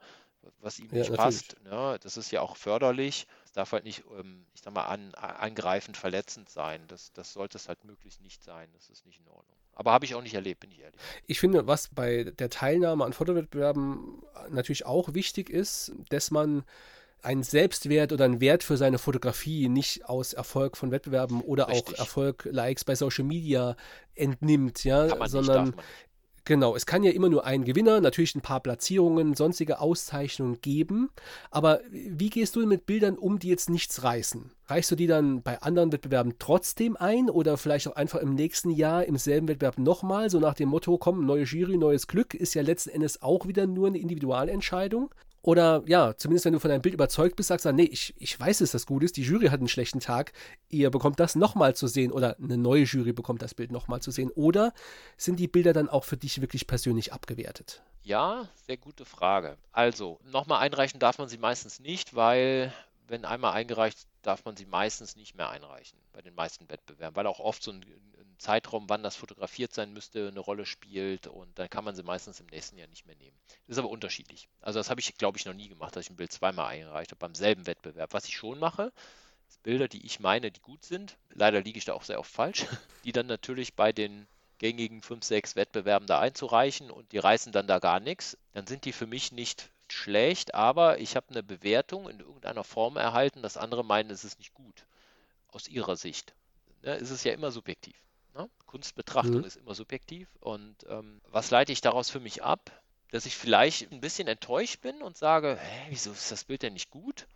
was 0.59 0.79
ihm 0.79 0.87
nicht 0.87 1.09
ja, 1.09 1.15
passt. 1.15 1.55
Ne? 1.63 1.97
Das 2.01 2.17
ist 2.17 2.31
ja 2.31 2.41
auch 2.41 2.55
förderlich. 2.55 3.27
Es 3.51 3.55
darf 3.55 3.73
halt 3.73 3.83
nicht, 3.83 4.05
ähm, 4.17 4.45
ich 4.53 4.61
sag 4.61 4.73
mal, 4.73 4.85
an, 4.85 5.13
angreifend, 5.13 5.97
verletzend 5.97 6.49
sein. 6.49 6.81
Das, 6.87 7.11
das 7.11 7.33
sollte 7.33 7.57
es 7.57 7.67
halt 7.67 7.83
möglichst 7.83 8.21
nicht 8.21 8.41
sein. 8.41 8.69
Das 8.73 8.89
ist 8.89 9.05
nicht 9.05 9.19
in 9.19 9.27
Ordnung. 9.27 9.57
Aber 9.75 9.91
habe 9.91 10.05
ich 10.05 10.15
auch 10.15 10.21
nicht 10.21 10.35
erlebt, 10.35 10.61
bin 10.61 10.71
ich 10.71 10.79
ehrlich. 10.79 11.01
Ich 11.27 11.41
finde, 11.41 11.67
was 11.67 11.89
bei 11.89 12.23
der 12.23 12.49
Teilnahme 12.49 13.03
an 13.03 13.11
Fotowettbewerben 13.11 14.23
natürlich 14.51 14.85
auch 14.85 15.13
wichtig 15.15 15.49
ist, 15.49 15.91
dass 16.07 16.31
man 16.31 16.63
einen 17.21 17.43
Selbstwert 17.43 18.13
oder 18.13 18.23
einen 18.23 18.39
Wert 18.39 18.63
für 18.63 18.77
seine 18.77 18.97
Fotografie 18.97 19.67
nicht 19.67 20.05
aus 20.05 20.31
Erfolg 20.31 20.77
von 20.77 20.91
Wettbewerben 20.91 21.41
oder 21.41 21.67
Richtig. 21.67 21.95
auch 21.95 21.99
Erfolg, 21.99 22.47
Likes 22.49 22.85
bei 22.85 22.95
Social 22.95 23.25
Media 23.25 23.75
entnimmt, 24.15 24.85
ja, 24.85 25.27
sondern 25.27 25.71
nicht, 25.71 25.77
Genau, 26.43 26.75
es 26.75 26.87
kann 26.87 27.03
ja 27.03 27.11
immer 27.11 27.29
nur 27.29 27.45
einen 27.45 27.65
Gewinner, 27.65 28.01
natürlich 28.01 28.33
ein 28.35 28.41
paar 28.41 28.61
Platzierungen, 28.61 29.35
sonstige 29.35 29.79
Auszeichnungen 29.79 30.59
geben. 30.61 31.09
Aber 31.51 31.81
wie 31.91 32.31
gehst 32.31 32.55
du 32.55 32.65
mit 32.65 32.87
Bildern 32.87 33.17
um, 33.17 33.37
die 33.37 33.49
jetzt 33.49 33.69
nichts 33.69 34.01
reißen? 34.01 34.51
Reichst 34.65 34.89
du 34.89 34.95
die 34.95 35.05
dann 35.05 35.43
bei 35.43 35.61
anderen 35.61 35.91
Wettbewerben 35.91 36.35
trotzdem 36.39 36.97
ein 36.97 37.29
oder 37.29 37.57
vielleicht 37.57 37.87
auch 37.87 37.95
einfach 37.95 38.19
im 38.19 38.33
nächsten 38.33 38.71
Jahr 38.71 39.05
im 39.05 39.17
selben 39.17 39.47
Wettbewerb 39.49 39.77
nochmal, 39.77 40.29
so 40.29 40.39
nach 40.39 40.55
dem 40.55 40.69
Motto, 40.69 40.97
komm, 40.97 41.25
neue 41.25 41.43
Jury, 41.43 41.77
neues 41.77 42.07
Glück, 42.07 42.33
ist 42.33 42.55
ja 42.55 42.63
letzten 42.63 42.89
Endes 42.89 43.21
auch 43.21 43.45
wieder 43.45 43.67
nur 43.67 43.87
eine 43.87 43.99
Individualentscheidung? 43.99 45.13
Oder 45.41 45.83
ja, 45.87 46.15
zumindest 46.15 46.45
wenn 46.45 46.53
du 46.53 46.59
von 46.59 46.69
deinem 46.69 46.81
Bild 46.81 46.93
überzeugt 46.93 47.35
bist, 47.35 47.49
sagst 47.49 47.65
du, 47.65 47.71
nee, 47.71 47.83
ich, 47.83 48.13
ich 48.17 48.39
weiß, 48.39 48.59
dass 48.59 48.71
das 48.71 48.85
gut 48.85 49.03
ist, 49.03 49.17
die 49.17 49.23
Jury 49.23 49.47
hat 49.47 49.59
einen 49.59 49.67
schlechten 49.67 49.99
Tag, 49.99 50.33
ihr 50.69 50.91
bekommt 50.91 51.19
das 51.19 51.35
nochmal 51.35 51.75
zu 51.75 51.87
sehen 51.87 52.11
oder 52.11 52.37
eine 52.37 52.57
neue 52.57 52.83
Jury 52.83 53.13
bekommt 53.13 53.41
das 53.41 53.55
Bild 53.55 53.71
nochmal 53.71 54.01
zu 54.01 54.11
sehen. 54.11 54.29
Oder 54.35 54.73
sind 55.17 55.39
die 55.39 55.47
Bilder 55.47 55.73
dann 55.73 55.89
auch 55.89 56.03
für 56.03 56.17
dich 56.17 56.41
wirklich 56.41 56.67
persönlich 56.67 57.11
abgewertet? 57.11 57.81
Ja, 58.03 58.47
sehr 58.67 58.77
gute 58.77 59.05
Frage. 59.05 59.57
Also, 59.71 60.19
nochmal 60.31 60.59
einreichen 60.59 60.99
darf 60.99 61.17
man 61.17 61.27
sie 61.27 61.37
meistens 61.37 61.79
nicht, 61.79 62.15
weil 62.15 62.73
wenn 63.07 63.25
einmal 63.25 63.53
eingereicht, 63.53 64.07
darf 64.21 64.45
man 64.45 64.55
sie 64.55 64.65
meistens 64.65 65.15
nicht 65.15 65.35
mehr 65.35 65.49
einreichen 65.49 65.99
bei 66.13 66.21
den 66.21 66.35
meisten 66.35 66.69
Wettbewerben, 66.69 67.15
weil 67.15 67.27
auch 67.27 67.39
oft 67.39 67.63
so 67.63 67.71
ein, 67.71 67.81
ein, 67.81 68.35
Zeitraum, 68.37 68.89
wann 68.89 69.03
das 69.03 69.15
fotografiert 69.15 69.71
sein 69.71 69.93
müsste, 69.93 70.27
eine 70.27 70.39
Rolle 70.39 70.65
spielt 70.65 71.27
und 71.27 71.59
dann 71.59 71.69
kann 71.69 71.83
man 71.83 71.95
sie 71.95 72.01
meistens 72.01 72.39
im 72.39 72.47
nächsten 72.47 72.75
Jahr 72.75 72.87
nicht 72.87 73.05
mehr 73.05 73.15
nehmen. 73.17 73.37
Das 73.67 73.75
ist 73.75 73.77
aber 73.77 73.91
unterschiedlich. 73.91 74.49
Also 74.61 74.79
das 74.79 74.89
habe 74.89 74.99
ich, 74.99 75.15
glaube 75.15 75.37
ich, 75.37 75.45
noch 75.45 75.53
nie 75.53 75.69
gemacht, 75.69 75.95
dass 75.95 76.05
ich 76.05 76.09
ein 76.09 76.15
Bild 76.15 76.31
zweimal 76.31 76.65
eingereicht 76.65 77.11
habe 77.11 77.19
beim 77.19 77.35
selben 77.35 77.67
Wettbewerb. 77.67 78.13
Was 78.13 78.25
ich 78.25 78.35
schon 78.35 78.57
mache, 78.57 78.91
ist 79.47 79.61
Bilder, 79.61 79.87
die 79.87 80.03
ich 80.03 80.19
meine, 80.19 80.49
die 80.49 80.59
gut 80.59 80.83
sind. 80.83 81.17
Leider 81.35 81.61
liege 81.61 81.77
ich 81.77 81.85
da 81.85 81.93
auch 81.93 82.03
sehr 82.03 82.19
oft 82.19 82.31
falsch, 82.31 82.65
die 83.03 83.11
dann 83.11 83.27
natürlich 83.27 83.75
bei 83.75 83.91
den 83.91 84.25
gängigen 84.61 85.01
5, 85.01 85.23
6 85.23 85.55
Wettbewerben 85.55 86.07
da 86.07 86.19
einzureichen 86.19 86.91
und 86.91 87.11
die 87.11 87.17
reißen 87.17 87.51
dann 87.51 87.65
da 87.65 87.79
gar 87.79 87.99
nichts, 87.99 88.37
dann 88.53 88.67
sind 88.67 88.85
die 88.85 88.93
für 88.93 89.07
mich 89.07 89.31
nicht 89.31 89.71
schlecht, 89.91 90.53
aber 90.53 90.99
ich 90.99 91.15
habe 91.15 91.29
eine 91.29 91.43
Bewertung 91.43 92.09
in 92.09 92.19
irgendeiner 92.19 92.63
Form 92.63 92.97
erhalten, 92.97 93.41
dass 93.41 93.57
andere 93.57 93.83
meinen, 93.83 94.09
es 94.09 94.23
ist 94.23 94.39
nicht 94.39 94.53
gut. 94.53 94.85
Aus 95.49 95.67
ihrer 95.67 95.95
Sicht. 95.95 96.33
Ne, 96.83 96.95
ist 96.95 97.09
es 97.09 97.23
ja 97.23 97.33
immer 97.33 97.51
subjektiv. 97.51 97.95
Ne? 98.33 98.49
Kunstbetrachtung 98.65 99.39
mhm. 99.39 99.43
ist 99.45 99.57
immer 99.57 99.75
subjektiv. 99.75 100.29
Und 100.39 100.75
ähm, 100.89 101.21
was 101.27 101.51
leite 101.51 101.71
ich 101.71 101.81
daraus 101.81 102.09
für 102.09 102.19
mich 102.19 102.43
ab? 102.43 102.71
Dass 103.11 103.25
ich 103.25 103.35
vielleicht 103.35 103.91
ein 103.91 103.99
bisschen 103.99 104.27
enttäuscht 104.27 104.81
bin 104.81 105.01
und 105.01 105.17
sage, 105.17 105.57
hä, 105.59 105.85
wieso 105.89 106.11
ist 106.11 106.31
das 106.31 106.45
Bild 106.45 106.63
denn 106.63 106.73
nicht 106.73 106.89
gut? 106.89 107.27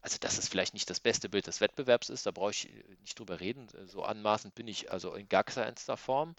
Also, 0.00 0.18
dass 0.20 0.38
es 0.38 0.48
vielleicht 0.48 0.74
nicht 0.74 0.88
das 0.88 1.00
beste 1.00 1.28
Bild 1.28 1.48
des 1.48 1.60
Wettbewerbs 1.60 2.08
ist, 2.08 2.24
da 2.24 2.30
brauche 2.30 2.52
ich 2.52 2.70
nicht 3.00 3.18
drüber 3.18 3.40
reden. 3.40 3.66
So 3.86 4.04
anmaßend 4.04 4.54
bin 4.54 4.68
ich 4.68 4.92
also 4.92 5.14
in 5.14 5.28
gar 5.28 5.42
keiner 5.42 5.74
Form. 5.96 6.36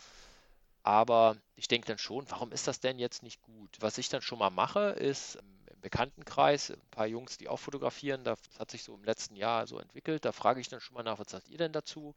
Aber 0.83 1.35
ich 1.55 1.67
denke 1.67 1.87
dann 1.87 1.97
schon, 1.97 2.29
warum 2.29 2.51
ist 2.51 2.67
das 2.67 2.79
denn 2.79 2.99
jetzt 2.99 3.23
nicht 3.23 3.41
gut? 3.41 3.77
Was 3.79 3.97
ich 3.97 4.09
dann 4.09 4.21
schon 4.21 4.39
mal 4.39 4.49
mache, 4.49 4.91
ist 4.91 5.35
im 5.35 5.81
Bekanntenkreis 5.81 6.71
ein 6.71 6.89
paar 6.91 7.07
Jungs, 7.07 7.37
die 7.37 7.47
auch 7.47 7.59
fotografieren, 7.59 8.23
das 8.23 8.39
hat 8.57 8.71
sich 8.71 8.83
so 8.83 8.95
im 8.95 9.03
letzten 9.03 9.35
Jahr 9.35 9.67
so 9.67 9.79
entwickelt, 9.79 10.25
da 10.25 10.31
frage 10.31 10.61
ich 10.61 10.69
dann 10.69 10.81
schon 10.81 10.95
mal 10.95 11.03
nach, 11.03 11.19
was 11.19 11.29
sagt 11.29 11.49
ihr 11.49 11.57
denn 11.57 11.73
dazu? 11.73 12.15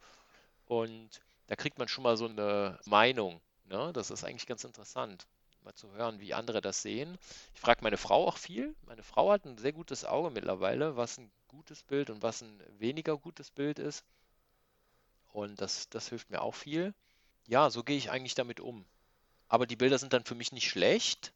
Und 0.65 1.21
da 1.47 1.55
kriegt 1.55 1.77
man 1.77 1.87
schon 1.87 2.03
mal 2.03 2.17
so 2.17 2.25
eine 2.25 2.79
Meinung. 2.85 3.41
Ne? 3.65 3.91
Das 3.93 4.11
ist 4.11 4.23
eigentlich 4.23 4.47
ganz 4.47 4.63
interessant, 4.63 5.27
mal 5.63 5.73
zu 5.73 5.91
hören, 5.91 6.19
wie 6.19 6.33
andere 6.33 6.61
das 6.61 6.81
sehen. 6.81 7.17
Ich 7.53 7.61
frage 7.61 7.83
meine 7.83 7.97
Frau 7.97 8.27
auch 8.27 8.37
viel. 8.37 8.75
Meine 8.85 9.03
Frau 9.03 9.31
hat 9.31 9.45
ein 9.45 9.57
sehr 9.57 9.73
gutes 9.73 10.05
Auge 10.05 10.29
mittlerweile, 10.29 10.95
was 10.95 11.17
ein 11.17 11.31
gutes 11.47 11.83
Bild 11.83 12.09
und 12.09 12.23
was 12.23 12.41
ein 12.41 12.61
weniger 12.79 13.17
gutes 13.17 13.51
Bild 13.51 13.79
ist. 13.79 14.05
Und 15.31 15.59
das, 15.61 15.89
das 15.89 16.09
hilft 16.09 16.29
mir 16.29 16.41
auch 16.41 16.55
viel 16.55 16.93
ja, 17.47 17.69
so 17.69 17.83
gehe 17.83 17.97
ich 17.97 18.09
eigentlich 18.09 18.35
damit 18.35 18.59
um. 18.59 18.85
Aber 19.47 19.67
die 19.67 19.75
Bilder 19.75 19.97
sind 19.97 20.13
dann 20.13 20.23
für 20.23 20.35
mich 20.35 20.51
nicht 20.51 20.67
schlecht. 20.67 21.33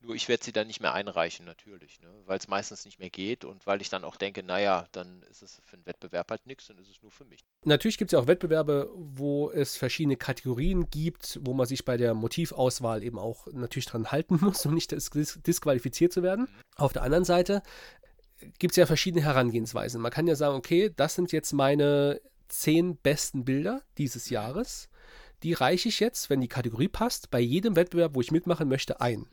Nur 0.00 0.14
ich 0.14 0.28
werde 0.28 0.44
sie 0.44 0.52
dann 0.52 0.68
nicht 0.68 0.80
mehr 0.80 0.94
einreichen, 0.94 1.44
natürlich, 1.44 2.00
ne? 2.00 2.08
weil 2.24 2.38
es 2.38 2.46
meistens 2.46 2.84
nicht 2.84 3.00
mehr 3.00 3.10
geht 3.10 3.44
und 3.44 3.66
weil 3.66 3.80
ich 3.80 3.88
dann 3.88 4.04
auch 4.04 4.14
denke, 4.14 4.44
naja, 4.44 4.86
dann 4.92 5.24
ist 5.28 5.42
es 5.42 5.60
für 5.64 5.74
einen 5.74 5.86
Wettbewerb 5.86 6.30
halt 6.30 6.46
nichts, 6.46 6.68
dann 6.68 6.78
ist 6.78 6.88
es 6.88 7.02
nur 7.02 7.10
für 7.10 7.24
mich. 7.24 7.40
Natürlich 7.64 7.98
gibt 7.98 8.10
es 8.10 8.12
ja 8.12 8.20
auch 8.20 8.28
Wettbewerbe, 8.28 8.92
wo 8.94 9.50
es 9.50 9.76
verschiedene 9.76 10.16
Kategorien 10.16 10.88
gibt, 10.88 11.40
wo 11.42 11.52
man 11.52 11.66
sich 11.66 11.84
bei 11.84 11.96
der 11.96 12.14
Motivauswahl 12.14 13.02
eben 13.02 13.18
auch 13.18 13.48
natürlich 13.50 13.86
dran 13.86 14.12
halten 14.12 14.38
muss, 14.40 14.64
um 14.66 14.74
nicht 14.74 14.92
dis 14.92 15.10
disqualifiziert 15.44 16.12
zu 16.12 16.22
werden. 16.22 16.44
Mhm. 16.44 16.62
Auf 16.76 16.92
der 16.92 17.02
anderen 17.02 17.24
Seite 17.24 17.62
gibt 18.60 18.72
es 18.72 18.76
ja 18.76 18.86
verschiedene 18.86 19.24
Herangehensweisen. 19.24 20.00
Man 20.00 20.12
kann 20.12 20.28
ja 20.28 20.36
sagen, 20.36 20.54
okay, 20.54 20.92
das 20.94 21.16
sind 21.16 21.32
jetzt 21.32 21.52
meine 21.52 22.20
zehn 22.48 22.96
besten 22.96 23.44
Bilder 23.44 23.82
dieses 23.96 24.30
Jahres. 24.30 24.88
Die 25.42 25.52
reiche 25.52 25.88
ich 25.88 26.00
jetzt, 26.00 26.30
wenn 26.30 26.40
die 26.40 26.48
Kategorie 26.48 26.88
passt, 26.88 27.30
bei 27.30 27.40
jedem 27.40 27.76
Wettbewerb, 27.76 28.14
wo 28.14 28.20
ich 28.20 28.32
mitmachen 28.32 28.68
möchte, 28.68 29.00
ein. 29.00 29.28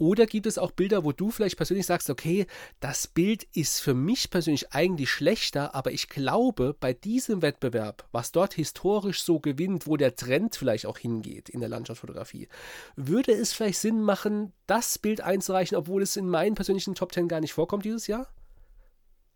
Oder 0.00 0.24
gibt 0.24 0.46
es 0.46 0.56
auch 0.56 0.70
Bilder, 0.70 1.04
wo 1.04 1.12
du 1.12 1.30
vielleicht 1.30 1.58
persönlich 1.58 1.84
sagst, 1.84 2.08
okay, 2.08 2.46
das 2.80 3.06
Bild 3.06 3.44
ist 3.52 3.80
für 3.80 3.92
mich 3.92 4.30
persönlich 4.30 4.72
eigentlich 4.72 5.10
schlechter, 5.10 5.74
aber 5.74 5.92
ich 5.92 6.08
glaube, 6.08 6.74
bei 6.80 6.94
diesem 6.94 7.42
Wettbewerb, 7.42 8.08
was 8.10 8.32
dort 8.32 8.54
historisch 8.54 9.22
so 9.22 9.40
gewinnt, 9.40 9.86
wo 9.86 9.98
der 9.98 10.16
Trend 10.16 10.56
vielleicht 10.56 10.86
auch 10.86 10.96
hingeht 10.96 11.50
in 11.50 11.60
der 11.60 11.68
Landschaftsfotografie, 11.68 12.48
würde 12.96 13.32
es 13.32 13.52
vielleicht 13.52 13.78
Sinn 13.78 14.00
machen, 14.00 14.54
das 14.66 14.98
Bild 14.98 15.20
einzureichen, 15.20 15.76
obwohl 15.76 16.00
es 16.00 16.16
in 16.16 16.30
meinen 16.30 16.54
persönlichen 16.54 16.94
Top 16.94 17.12
Ten 17.12 17.28
gar 17.28 17.40
nicht 17.40 17.52
vorkommt 17.52 17.84
dieses 17.84 18.06
Jahr? 18.06 18.32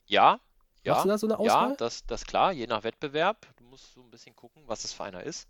Ja, 0.06 0.40
ja, 0.84 0.92
Machst 0.92 1.04
du 1.04 1.08
da 1.08 1.18
so 1.18 1.26
eine 1.26 1.38
Auswahl? 1.38 1.70
Ja, 1.70 1.76
das, 1.76 2.06
das 2.06 2.26
klar, 2.26 2.52
je 2.52 2.66
nach 2.66 2.84
Wettbewerb. 2.84 3.46
Du 3.56 3.64
musst 3.64 3.94
so 3.94 4.02
ein 4.02 4.10
bisschen 4.10 4.36
gucken, 4.36 4.62
was 4.66 4.84
es 4.84 4.92
für 4.92 5.04
einer 5.04 5.22
ist. 5.22 5.48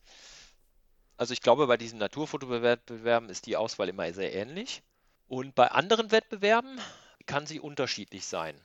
Also 1.16 1.32
ich 1.32 1.42
glaube, 1.42 1.66
bei 1.66 1.76
diesen 1.76 1.98
Naturfotowettbewerben 1.98 3.28
ist 3.28 3.46
die 3.46 3.56
Auswahl 3.56 3.88
immer 3.88 4.12
sehr 4.12 4.32
ähnlich. 4.32 4.82
Und 5.26 5.54
bei 5.54 5.70
anderen 5.70 6.10
Wettbewerben 6.10 6.80
kann 7.26 7.46
sie 7.46 7.60
unterschiedlich 7.60 8.26
sein, 8.26 8.60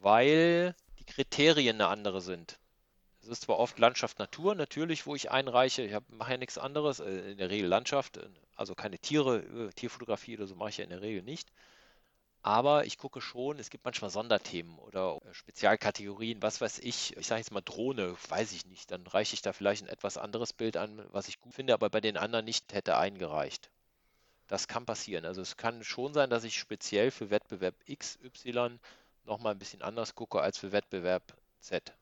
weil 0.00 0.74
die 0.98 1.04
Kriterien 1.04 1.76
eine 1.76 1.88
andere 1.88 2.20
sind. 2.20 2.58
Es 3.22 3.28
ist 3.28 3.42
zwar 3.42 3.58
oft 3.58 3.78
Landschaft 3.78 4.18
Natur, 4.18 4.54
natürlich, 4.54 5.06
wo 5.06 5.14
ich 5.14 5.30
einreiche. 5.30 5.82
Ich 5.82 5.96
mache 6.08 6.32
ja 6.32 6.36
nichts 6.36 6.58
anderes, 6.58 7.00
äh, 7.00 7.32
in 7.32 7.38
der 7.38 7.48
Regel 7.48 7.68
Landschaft, 7.68 8.18
äh, 8.18 8.28
also 8.54 8.74
keine 8.74 8.98
Tiere, 8.98 9.38
äh, 9.38 9.72
Tierfotografie 9.72 10.36
oder 10.36 10.46
so 10.46 10.54
mache 10.56 10.70
ich 10.70 10.76
ja 10.76 10.84
in 10.84 10.90
der 10.90 11.00
Regel 11.00 11.22
nicht. 11.22 11.50
Aber 12.44 12.84
ich 12.84 12.98
gucke 12.98 13.22
schon, 13.22 13.58
es 13.58 13.70
gibt 13.70 13.86
manchmal 13.86 14.10
Sonderthemen 14.10 14.78
oder 14.78 15.18
Spezialkategorien, 15.32 16.42
was 16.42 16.60
weiß 16.60 16.78
ich. 16.80 17.16
Ich 17.16 17.26
sage 17.26 17.38
jetzt 17.40 17.52
mal 17.52 17.62
Drohne, 17.62 18.14
weiß 18.28 18.52
ich 18.52 18.66
nicht. 18.66 18.90
Dann 18.90 19.06
reiche 19.06 19.32
ich 19.32 19.40
da 19.40 19.54
vielleicht 19.54 19.82
ein 19.82 19.88
etwas 19.88 20.18
anderes 20.18 20.52
Bild 20.52 20.76
an, 20.76 21.02
was 21.10 21.28
ich 21.28 21.40
gut 21.40 21.54
finde, 21.54 21.72
aber 21.72 21.88
bei 21.88 22.02
den 22.02 22.18
anderen 22.18 22.44
nicht 22.44 22.74
hätte 22.74 22.98
eingereicht. 22.98 23.70
Das 24.46 24.68
kann 24.68 24.84
passieren. 24.84 25.24
Also 25.24 25.40
es 25.40 25.56
kann 25.56 25.82
schon 25.84 26.12
sein, 26.12 26.28
dass 26.28 26.44
ich 26.44 26.58
speziell 26.58 27.10
für 27.10 27.30
Wettbewerb 27.30 27.76
XY 27.90 28.78
nochmal 29.24 29.52
ein 29.54 29.58
bisschen 29.58 29.80
anders 29.80 30.14
gucke 30.14 30.42
als 30.42 30.58
für 30.58 30.70
Wettbewerb 30.70 31.22
Z. 31.60 31.94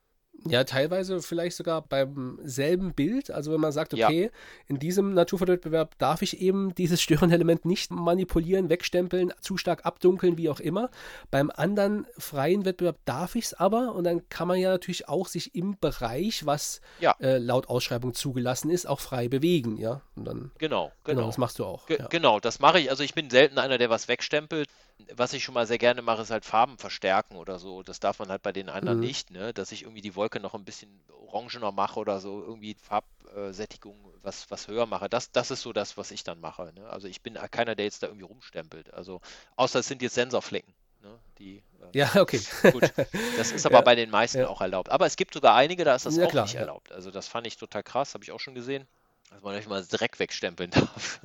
Ja, 0.45 0.65
teilweise 0.65 1.23
vielleicht 1.23 1.57
sogar 1.57 1.83
beim 1.83 2.39
selben 2.43 2.95
Bild. 2.95 3.31
Also 3.31 3.53
wenn 3.53 3.61
man 3.61 3.73
sagt, 3.73 3.95
okay, 3.95 4.25
ja. 4.25 4.31
in 4.67 4.79
diesem 4.79 5.15
Naturfotowettbewerb 5.15 5.97
darf 5.99 6.23
ich 6.23 6.41
eben 6.41 6.75
dieses 6.75 7.01
Störenelement 7.01 7.65
nicht 7.65 7.91
manipulieren, 7.91 8.69
wegstempeln, 8.69 9.33
zu 9.41 9.57
stark 9.57 9.87
abdunkeln, 9.87 10.39
wie 10.39 10.49
auch 10.49 10.59
immer. 10.59 10.91
Beim 11.31 11.51
anderen 11.55 12.07
freien 12.19 12.65
Wettbewerb 12.65 12.99
darf 13.05 13.37
ich 13.37 13.47
es 13.47 13.55
aber 13.55 13.95
und 13.95 14.05
dann 14.05 14.29
kann 14.29 14.49
man 14.49 14.59
ja 14.59 14.71
natürlich 14.71 15.09
auch 15.09 15.29
sich 15.29 15.55
im 15.55 15.79
Bereich, 15.79 16.45
was 16.45 16.81
ja. 17.01 17.15
äh, 17.21 17.39
laut 17.39 17.69
Ausschreibung 17.69 18.15
zugelassen 18.15 18.71
ist, 18.71 18.87
auch 18.87 19.01
frei 19.01 19.29
bewegen, 19.29 19.77
ja. 19.77 20.01
Und 20.17 20.25
dann, 20.25 20.51
genau, 20.59 20.91
genau, 21.05 21.17
genau. 21.19 21.27
Das 21.27 21.39
machst 21.39 21.59
du 21.59 21.65
auch. 21.65 21.87
Ge 21.87 21.99
ja. 21.99 22.09
Genau, 22.09 22.41
das 22.41 22.59
mache 22.59 22.81
ich. 22.81 22.91
Also 22.91 23.05
ich 23.05 23.15
bin 23.15 23.31
selten 23.31 23.59
einer, 23.59 23.79
der 23.79 23.91
was 23.91 24.09
wegstempelt 24.09 24.69
was 25.15 25.33
ich 25.33 25.45
schon 25.45 25.55
mal 25.55 25.67
sehr 25.67 25.79
gerne 25.79 26.03
mache, 26.03 26.23
ist 26.23 26.31
halt 26.31 26.45
Farben 26.45 26.79
verstärken 26.79 27.37
oder 27.37 27.59
so. 27.59 27.83
Das 27.83 28.01
darf 28.01 28.19
man 28.19 28.29
halt 28.29 28.43
bei 28.43 28.53
den 28.53 28.69
anderen 28.69 28.99
mhm. 28.99 29.05
nicht, 29.05 29.31
ne? 29.31 29.53
Dass 29.53 29.73
ich 29.73 29.83
irgendwie 29.83 30.01
die 30.01 30.15
Wolke 30.15 30.41
noch 30.41 30.55
ein 30.55 30.65
bisschen 30.65 31.03
orangener 31.33 31.73
mache 31.73 31.99
oder 31.99 32.21
so, 32.21 32.43
irgendwie 32.43 32.75
Farbsättigung 32.75 33.97
was, 34.23 34.51
was 34.51 34.69
höher 34.69 34.87
mache. 34.87 35.09
Das, 35.09 35.33
das 35.33 35.51
ist 35.51 35.63
so 35.63 35.73
das, 35.73 35.97
was 35.97 36.11
ich 36.11 36.25
dann 36.25 36.41
mache. 36.41 36.73
Ne? 36.75 36.89
Also 36.89 37.09
ich 37.09 37.23
bin 37.23 37.35
keiner, 37.51 37.75
der 37.75 37.85
jetzt 37.85 38.03
da 38.03 38.07
irgendwie 38.07 38.27
rumstempelt. 38.27 38.93
Also 38.95 39.21
außer 39.57 39.81
es 39.81 39.89
sind 39.89 40.03
jetzt 40.03 40.15
Sensorflecken. 40.15 40.73
Ne? 41.03 41.19
Die, 41.39 41.57
äh, 41.57 41.99
ja, 41.99 42.15
okay. 42.17 42.41
Gut. 42.71 42.93
Das 43.37 43.53
ist 43.53 43.67
aber 43.67 43.77
ja. 43.77 43.81
bei 43.81 43.95
den 43.95 44.11
meisten 44.11 44.39
ja. 44.39 44.49
auch 44.49 44.61
erlaubt. 44.61 44.91
Aber 44.91 45.07
es 45.07 45.17
gibt 45.17 45.35
sogar 45.35 45.57
einige, 45.57 45.85
da 45.85 45.95
ist 45.95 46.07
das 46.07 46.17
ja, 46.17 46.27
auch 46.27 46.31
klar, 46.31 46.45
nicht 46.45 46.55
erlaubt. 46.55 46.93
Also 46.93 47.11
das 47.11 47.29
fand 47.29 47.47
ich 47.47 47.57
total 47.57 47.83
krass, 47.83 48.15
habe 48.15 48.25
ich 48.25 48.33
auch 48.33 48.41
schon 48.41 48.55
gesehen. 48.55 48.87
Dass 49.31 49.43
man 49.43 49.57
nicht 49.57 49.69
mal 49.69 49.85
Dreck 49.85 50.19
wegstempeln 50.19 50.71
darf. 50.73 51.21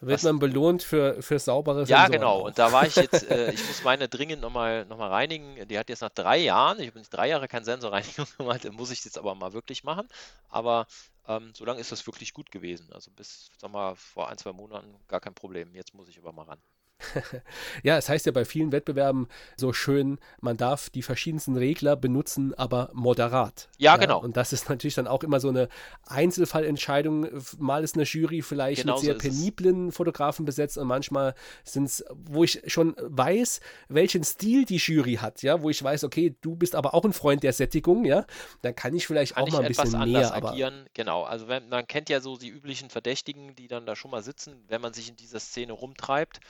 Wird 0.00 0.22
man 0.22 0.38
belohnt 0.38 0.82
für, 0.82 1.22
für 1.22 1.38
saubere 1.38 1.86
Sensoren. 1.86 2.00
Ja, 2.00 2.08
genau. 2.08 2.46
Und 2.46 2.58
da 2.58 2.72
war 2.72 2.86
ich 2.86 2.96
jetzt, 2.96 3.24
äh, 3.30 3.52
ich 3.52 3.66
muss 3.66 3.82
meine 3.84 4.08
dringend 4.08 4.42
nochmal 4.42 4.84
noch 4.86 4.98
mal 4.98 5.08
reinigen. 5.08 5.66
Die 5.68 5.78
hat 5.78 5.88
jetzt 5.88 6.02
nach 6.02 6.10
drei 6.10 6.38
Jahren, 6.38 6.80
ich 6.80 6.88
habe 6.88 6.98
jetzt 6.98 7.10
drei 7.10 7.28
Jahre 7.28 7.48
keine 7.48 7.64
Sensorreinigung 7.64 8.26
gemacht, 8.38 8.70
muss 8.72 8.90
ich 8.90 9.04
jetzt 9.04 9.18
aber 9.18 9.34
mal 9.34 9.52
wirklich 9.52 9.84
machen. 9.84 10.08
Aber 10.48 10.86
ähm, 11.28 11.52
so 11.54 11.64
lange 11.64 11.80
ist 11.80 11.92
das 11.92 12.06
wirklich 12.06 12.32
gut 12.32 12.50
gewesen. 12.50 12.88
Also 12.92 13.10
bis, 13.10 13.50
sag 13.58 13.72
mal, 13.72 13.94
vor 13.96 14.28
ein, 14.28 14.38
zwei 14.38 14.52
Monaten 14.52 14.94
gar 15.08 15.20
kein 15.20 15.34
Problem. 15.34 15.74
Jetzt 15.74 15.94
muss 15.94 16.08
ich 16.08 16.18
aber 16.18 16.32
mal 16.32 16.44
ran. 16.44 16.58
ja, 17.82 17.98
es 17.98 18.08
heißt 18.08 18.26
ja 18.26 18.32
bei 18.32 18.44
vielen 18.44 18.72
Wettbewerben 18.72 19.28
so 19.56 19.72
schön, 19.72 20.18
man 20.40 20.56
darf 20.56 20.90
die 20.90 21.02
verschiedensten 21.02 21.56
Regler 21.56 21.96
benutzen, 21.96 22.54
aber 22.54 22.90
moderat. 22.92 23.68
Ja, 23.78 23.92
ja, 23.92 23.96
genau. 23.96 24.20
Und 24.20 24.36
das 24.36 24.52
ist 24.52 24.68
natürlich 24.68 24.94
dann 24.94 25.06
auch 25.06 25.22
immer 25.22 25.40
so 25.40 25.48
eine 25.48 25.68
Einzelfallentscheidung. 26.06 27.28
Mal 27.58 27.84
ist 27.84 27.96
eine 27.96 28.04
Jury 28.04 28.42
vielleicht 28.42 28.82
genau 28.82 28.94
mit 28.94 29.04
sehr 29.04 29.14
so 29.14 29.20
peniblen 29.20 29.92
Fotografen 29.92 30.44
besetzt 30.44 30.78
und 30.78 30.86
manchmal 30.86 31.34
sind 31.64 31.84
es, 31.84 32.04
wo 32.10 32.44
ich 32.44 32.62
schon 32.66 32.96
weiß, 32.98 33.60
welchen 33.88 34.24
Stil 34.24 34.64
die 34.64 34.76
Jury 34.76 35.14
hat, 35.14 35.42
ja, 35.42 35.62
wo 35.62 35.70
ich 35.70 35.82
weiß, 35.82 36.04
okay, 36.04 36.34
du 36.40 36.56
bist 36.56 36.74
aber 36.74 36.94
auch 36.94 37.04
ein 37.04 37.12
Freund 37.12 37.42
der 37.42 37.52
Sättigung, 37.52 38.04
ja, 38.04 38.26
dann 38.62 38.74
kann 38.74 38.94
ich 38.94 39.06
vielleicht 39.06 39.34
kann 39.34 39.44
auch 39.44 39.48
ich 39.48 39.52
mal 39.52 39.62
ein 39.62 39.68
bisschen 39.68 40.00
näher 40.00 40.34
agieren. 40.34 40.86
Genau, 40.94 41.24
also 41.24 41.48
wenn, 41.48 41.68
man 41.68 41.86
kennt 41.86 42.08
ja 42.08 42.20
so 42.20 42.36
die 42.36 42.48
üblichen 42.48 42.90
Verdächtigen, 42.90 43.54
die 43.54 43.68
dann 43.68 43.86
da 43.86 43.96
schon 43.96 44.10
mal 44.10 44.22
sitzen, 44.22 44.64
wenn 44.68 44.80
man 44.80 44.92
sich 44.92 45.08
in 45.08 45.16
dieser 45.16 45.40
Szene 45.40 45.72
rumtreibt 45.72 46.40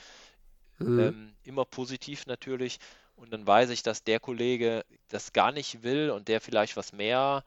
mhm. 0.79 0.99
ähm, 0.99 1.35
immer 1.43 1.65
positiv 1.65 2.25
natürlich. 2.27 2.79
Und 3.17 3.33
dann 3.33 3.45
weiß 3.45 3.71
ich, 3.71 3.81
dass 3.83 4.03
der 4.03 4.19
Kollege 4.19 4.85
das 5.09 5.33
gar 5.33 5.51
nicht 5.51 5.83
will 5.83 6.11
und 6.11 6.27
der 6.27 6.39
vielleicht 6.39 6.77
was 6.77 6.93
mehr. 6.93 7.43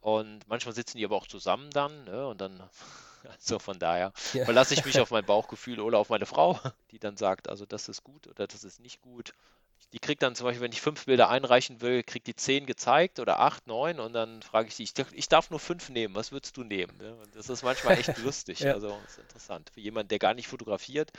Und 0.00 0.40
manchmal 0.48 0.74
sitzen 0.74 0.98
die 0.98 1.04
aber 1.04 1.16
auch 1.16 1.28
zusammen 1.28 1.70
dann. 1.70 2.04
Ne? 2.04 2.26
Und 2.26 2.40
dann, 2.40 2.60
also 3.30 3.60
von 3.60 3.78
daher, 3.78 4.12
ja. 4.32 4.44
verlasse 4.44 4.74
ich 4.74 4.84
mich 4.84 4.98
auf 4.98 5.12
mein 5.12 5.24
Bauchgefühl 5.24 5.80
oder 5.80 5.98
auf 5.98 6.10
meine 6.10 6.26
Frau, 6.26 6.58
die 6.90 6.98
dann 6.98 7.16
sagt, 7.16 7.48
also 7.48 7.64
das 7.64 7.88
ist 7.88 8.02
gut 8.02 8.26
oder 8.26 8.46
das 8.46 8.64
ist 8.64 8.80
nicht 8.80 9.00
gut. 9.00 9.32
Die 9.92 9.98
kriegt 9.98 10.22
dann 10.22 10.34
zum 10.34 10.46
Beispiel, 10.46 10.62
wenn 10.62 10.72
ich 10.72 10.80
fünf 10.80 11.04
Bilder 11.04 11.28
einreichen 11.28 11.82
will, 11.82 12.02
kriegt 12.02 12.26
die 12.26 12.34
zehn 12.34 12.66
gezeigt 12.66 13.20
oder 13.20 13.40
acht, 13.40 13.66
neun 13.66 14.00
und 14.00 14.14
dann 14.14 14.40
frage 14.40 14.68
ich 14.68 14.74
sie, 14.74 14.84
ich, 14.84 14.94
ich 15.12 15.28
darf 15.28 15.50
nur 15.50 15.60
fünf 15.60 15.90
nehmen, 15.90 16.14
was 16.14 16.32
würdest 16.32 16.56
du 16.56 16.64
nehmen? 16.64 16.96
Ne? 16.96 17.14
das 17.34 17.50
ist 17.50 17.62
manchmal 17.62 17.98
echt 17.98 18.16
lustig. 18.24 18.60
ja. 18.60 18.72
Also 18.72 18.98
ist 19.06 19.18
interessant. 19.18 19.70
Für 19.72 19.80
jemanden, 19.80 20.08
der 20.08 20.18
gar 20.18 20.34
nicht 20.34 20.48
fotografiert, 20.48 21.12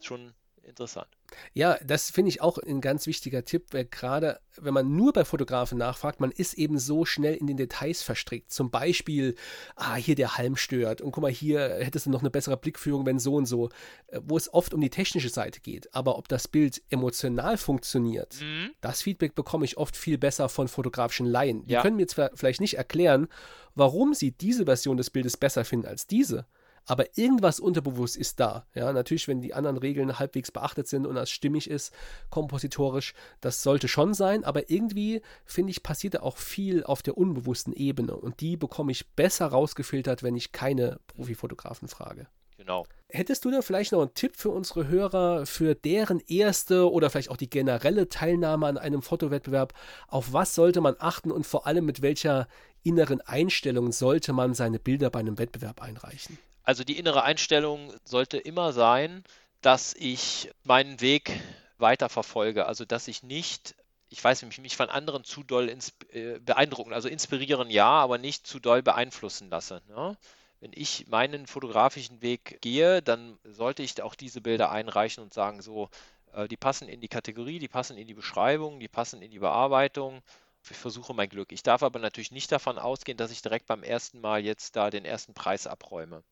schon 0.00 0.32
interessant. 0.64 1.08
Ja, 1.52 1.78
das 1.84 2.10
finde 2.10 2.30
ich 2.30 2.40
auch 2.40 2.58
ein 2.58 2.80
ganz 2.80 3.06
wichtiger 3.06 3.44
Tipp, 3.44 3.66
weil 3.72 3.84
gerade 3.84 4.40
wenn 4.56 4.74
man 4.74 4.94
nur 4.94 5.12
bei 5.12 5.24
Fotografen 5.24 5.78
nachfragt, 5.78 6.20
man 6.20 6.30
ist 6.30 6.54
eben 6.54 6.78
so 6.78 7.04
schnell 7.04 7.34
in 7.34 7.46
den 7.46 7.56
Details 7.56 8.02
verstrickt. 8.02 8.52
Zum 8.52 8.70
Beispiel, 8.70 9.34
ah, 9.76 9.94
hier 9.94 10.14
der 10.14 10.36
Halm 10.36 10.56
stört 10.56 11.00
und 11.00 11.12
guck 11.12 11.22
mal, 11.22 11.30
hier 11.30 11.60
hättest 11.80 12.06
du 12.06 12.10
noch 12.10 12.20
eine 12.20 12.30
bessere 12.30 12.56
Blickführung, 12.56 13.06
wenn 13.06 13.18
so 13.18 13.34
und 13.34 13.46
so, 13.46 13.68
äh, 14.08 14.20
wo 14.22 14.36
es 14.36 14.52
oft 14.52 14.74
um 14.74 14.80
die 14.80 14.90
technische 14.90 15.28
Seite 15.28 15.60
geht. 15.60 15.94
Aber 15.94 16.18
ob 16.18 16.28
das 16.28 16.48
Bild 16.48 16.82
emotional 16.90 17.56
funktioniert, 17.56 18.40
mhm. 18.40 18.70
das 18.80 19.02
Feedback 19.02 19.34
bekomme 19.34 19.64
ich 19.64 19.76
oft 19.76 19.96
viel 19.96 20.18
besser 20.18 20.48
von 20.48 20.68
fotografischen 20.68 21.26
Laien. 21.26 21.66
Die 21.66 21.74
ja. 21.74 21.82
können 21.82 21.96
mir 21.96 22.06
zwar 22.06 22.30
vielleicht 22.34 22.60
nicht 22.60 22.74
erklären, 22.74 23.28
warum 23.74 24.14
sie 24.14 24.32
diese 24.32 24.64
Version 24.64 24.96
des 24.96 25.10
Bildes 25.10 25.36
besser 25.36 25.64
finden 25.64 25.86
als 25.86 26.06
diese 26.06 26.46
aber 26.86 27.18
irgendwas 27.18 27.60
unterbewusst 27.60 28.16
ist 28.16 28.40
da. 28.40 28.66
Ja, 28.74 28.92
natürlich, 28.92 29.28
wenn 29.28 29.40
die 29.40 29.54
anderen 29.54 29.76
Regeln 29.76 30.18
halbwegs 30.18 30.50
beachtet 30.50 30.88
sind 30.88 31.06
und 31.06 31.14
das 31.14 31.30
stimmig 31.30 31.70
ist, 31.70 31.92
kompositorisch, 32.30 33.14
das 33.40 33.62
sollte 33.62 33.88
schon 33.88 34.14
sein, 34.14 34.44
aber 34.44 34.70
irgendwie, 34.70 35.22
finde 35.44 35.70
ich, 35.70 35.82
passiert 35.82 36.14
da 36.14 36.20
auch 36.20 36.36
viel 36.36 36.84
auf 36.84 37.02
der 37.02 37.16
unbewussten 37.16 37.72
Ebene 37.72 38.16
und 38.16 38.40
die 38.40 38.56
bekomme 38.56 38.92
ich 38.92 39.08
besser 39.10 39.46
rausgefiltert, 39.46 40.22
wenn 40.22 40.36
ich 40.36 40.52
keine 40.52 40.98
Profifotografen 41.06 41.88
frage. 41.88 42.26
Genau. 42.60 42.86
Hättest 43.08 43.46
du 43.46 43.50
da 43.50 43.62
vielleicht 43.62 43.92
noch 43.92 44.02
einen 44.02 44.14
Tipp 44.14 44.36
für 44.36 44.50
unsere 44.50 44.86
Hörer, 44.86 45.46
für 45.46 45.74
deren 45.74 46.20
erste 46.20 46.90
oder 46.92 47.08
vielleicht 47.08 47.30
auch 47.30 47.38
die 47.38 47.48
generelle 47.48 48.10
Teilnahme 48.10 48.66
an 48.66 48.76
einem 48.76 49.00
Fotowettbewerb? 49.00 49.72
Auf 50.08 50.34
was 50.34 50.54
sollte 50.54 50.82
man 50.82 50.94
achten 50.98 51.30
und 51.32 51.46
vor 51.46 51.66
allem 51.66 51.86
mit 51.86 52.02
welcher 52.02 52.48
inneren 52.82 53.22
Einstellung 53.22 53.92
sollte 53.92 54.34
man 54.34 54.52
seine 54.52 54.78
Bilder 54.78 55.08
bei 55.08 55.20
einem 55.20 55.38
Wettbewerb 55.38 55.80
einreichen? 55.80 56.38
Also 56.62 56.84
die 56.84 56.98
innere 56.98 57.22
Einstellung 57.22 57.92
sollte 58.04 58.38
immer 58.38 58.72
sein, 58.72 59.24
dass 59.60 59.94
ich 59.94 60.50
meinen 60.64 61.00
Weg 61.00 61.40
weiter 61.78 62.08
verfolge. 62.08 62.66
Also 62.66 62.84
dass 62.84 63.08
ich 63.08 63.22
nicht, 63.22 63.74
ich 64.08 64.22
weiß 64.22 64.42
nicht, 64.42 64.58
mich 64.58 64.76
von 64.76 64.90
anderen 64.90 65.24
zu 65.24 65.42
doll 65.42 65.68
äh, 66.12 66.38
beeindrucken, 66.40 66.92
also 66.92 67.08
inspirieren 67.08 67.70
ja, 67.70 67.88
aber 67.88 68.18
nicht 68.18 68.46
zu 68.46 68.60
doll 68.60 68.82
beeinflussen 68.82 69.50
lasse. 69.50 69.82
Ne? 69.88 70.16
Wenn 70.60 70.72
ich 70.74 71.06
meinen 71.08 71.46
fotografischen 71.46 72.20
Weg 72.22 72.58
gehe, 72.60 73.02
dann 73.02 73.38
sollte 73.44 73.82
ich 73.82 74.00
auch 74.02 74.14
diese 74.14 74.40
Bilder 74.40 74.70
einreichen 74.70 75.22
und 75.22 75.32
sagen, 75.32 75.62
so, 75.62 75.88
äh, 76.34 76.48
die 76.48 76.56
passen 76.56 76.88
in 76.88 77.00
die 77.00 77.08
Kategorie, 77.08 77.58
die 77.58 77.68
passen 77.68 77.96
in 77.96 78.06
die 78.06 78.14
Beschreibung, 78.14 78.80
die 78.80 78.88
passen 78.88 79.22
in 79.22 79.30
die 79.30 79.38
Bearbeitung. 79.38 80.22
Ich 80.68 80.76
versuche 80.76 81.14
mein 81.14 81.30
Glück. 81.30 81.52
Ich 81.52 81.62
darf 81.62 81.82
aber 81.82 81.98
natürlich 81.98 82.32
nicht 82.32 82.52
davon 82.52 82.78
ausgehen, 82.78 83.16
dass 83.16 83.30
ich 83.30 83.40
direkt 83.40 83.66
beim 83.66 83.82
ersten 83.82 84.20
Mal 84.20 84.44
jetzt 84.44 84.76
da 84.76 84.90
den 84.90 85.06
ersten 85.06 85.32
Preis 85.32 85.66
abräume. 85.66 86.22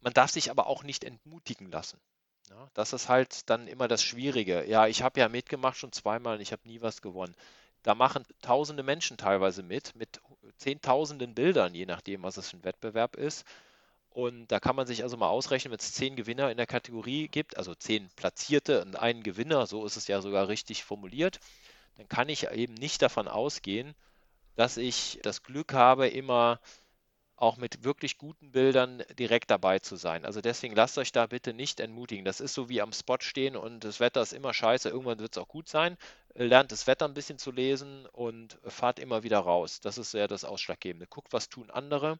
Man 0.00 0.12
darf 0.12 0.30
sich 0.30 0.50
aber 0.50 0.66
auch 0.66 0.82
nicht 0.82 1.04
entmutigen 1.04 1.70
lassen. 1.70 2.00
Ja, 2.50 2.68
das 2.74 2.92
ist 2.92 3.08
halt 3.08 3.48
dann 3.48 3.68
immer 3.68 3.86
das 3.86 4.02
Schwierige. 4.02 4.66
Ja, 4.66 4.86
ich 4.86 5.02
habe 5.02 5.20
ja 5.20 5.28
mitgemacht 5.28 5.76
schon 5.76 5.92
zweimal 5.92 6.36
und 6.36 6.40
ich 6.40 6.52
habe 6.52 6.66
nie 6.66 6.80
was 6.80 7.00
gewonnen. 7.00 7.34
Da 7.82 7.94
machen 7.94 8.24
tausende 8.42 8.82
Menschen 8.82 9.16
teilweise 9.16 9.62
mit, 9.62 9.94
mit 9.94 10.20
zehntausenden 10.56 11.34
Bildern, 11.34 11.74
je 11.74 11.86
nachdem, 11.86 12.22
was 12.22 12.36
es 12.36 12.50
für 12.50 12.56
ein 12.58 12.64
Wettbewerb 12.64 13.16
ist. 13.16 13.44
Und 14.10 14.48
da 14.48 14.58
kann 14.58 14.74
man 14.74 14.86
sich 14.86 15.02
also 15.04 15.16
mal 15.16 15.28
ausrechnen, 15.28 15.70
wenn 15.70 15.78
es 15.78 15.92
zehn 15.92 16.16
Gewinner 16.16 16.50
in 16.50 16.56
der 16.56 16.66
Kategorie 16.66 17.28
gibt, 17.28 17.56
also 17.56 17.74
zehn 17.74 18.10
Platzierte 18.16 18.82
und 18.82 18.96
einen 18.96 19.22
Gewinner, 19.22 19.66
so 19.66 19.86
ist 19.86 19.96
es 19.96 20.08
ja 20.08 20.20
sogar 20.20 20.48
richtig 20.48 20.82
formuliert, 20.82 21.38
dann 21.96 22.08
kann 22.08 22.28
ich 22.28 22.50
eben 22.50 22.74
nicht 22.74 23.02
davon 23.02 23.28
ausgehen, 23.28 23.94
dass 24.56 24.76
ich 24.76 25.20
das 25.22 25.42
Glück 25.44 25.72
habe, 25.72 26.08
immer 26.08 26.60
auch 27.40 27.56
mit 27.56 27.84
wirklich 27.84 28.18
guten 28.18 28.52
Bildern 28.52 29.02
direkt 29.18 29.50
dabei 29.50 29.78
zu 29.78 29.96
sein. 29.96 30.24
Also 30.24 30.40
deswegen 30.40 30.76
lasst 30.76 30.98
euch 30.98 31.10
da 31.10 31.26
bitte 31.26 31.54
nicht 31.54 31.80
entmutigen. 31.80 32.24
Das 32.24 32.40
ist 32.40 32.54
so 32.54 32.68
wie 32.68 32.82
am 32.82 32.92
Spot 32.92 33.16
stehen 33.20 33.56
und 33.56 33.82
das 33.82 33.98
Wetter 33.98 34.22
ist 34.22 34.32
immer 34.32 34.52
scheiße. 34.52 34.90
Irgendwann 34.90 35.18
wird 35.20 35.36
es 35.36 35.42
auch 35.42 35.48
gut 35.48 35.68
sein. 35.68 35.96
Lernt 36.34 36.70
das 36.70 36.86
Wetter 36.86 37.06
ein 37.06 37.14
bisschen 37.14 37.38
zu 37.38 37.50
lesen 37.50 38.06
und 38.06 38.58
fahrt 38.64 38.98
immer 38.98 39.22
wieder 39.22 39.38
raus. 39.38 39.80
Das 39.80 39.98
ist 39.98 40.10
sehr 40.10 40.28
das 40.28 40.44
Ausschlaggebende. 40.44 41.06
Guckt, 41.06 41.32
was 41.32 41.48
tun 41.48 41.70
andere 41.70 42.18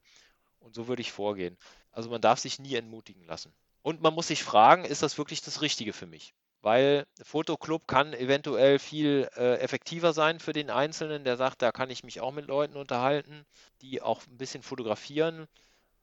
und 0.60 0.74
so 0.74 0.88
würde 0.88 1.02
ich 1.02 1.12
vorgehen. 1.12 1.58
Also 1.92 2.10
man 2.10 2.20
darf 2.22 2.38
sich 2.38 2.58
nie 2.58 2.74
entmutigen 2.74 3.24
lassen. 3.24 3.52
Und 3.82 4.00
man 4.02 4.14
muss 4.14 4.28
sich 4.28 4.42
fragen, 4.42 4.84
ist 4.84 5.02
das 5.02 5.18
wirklich 5.18 5.42
das 5.42 5.60
Richtige 5.62 5.92
für 5.92 6.06
mich? 6.06 6.34
Weil 6.62 7.06
Fotoclub 7.22 7.86
kann 7.86 8.12
eventuell 8.12 8.78
viel 8.78 9.28
äh, 9.36 9.56
effektiver 9.56 10.12
sein 10.12 10.40
für 10.40 10.52
den 10.52 10.70
Einzelnen, 10.70 11.24
der 11.24 11.36
sagt, 11.36 11.62
da 11.62 11.72
kann 11.72 11.90
ich 11.90 12.04
mich 12.04 12.20
auch 12.20 12.32
mit 12.32 12.46
Leuten 12.46 12.76
unterhalten, 12.76 13.44
die 13.82 14.02
auch 14.02 14.26
ein 14.26 14.38
bisschen 14.38 14.62
fotografieren 14.62 15.46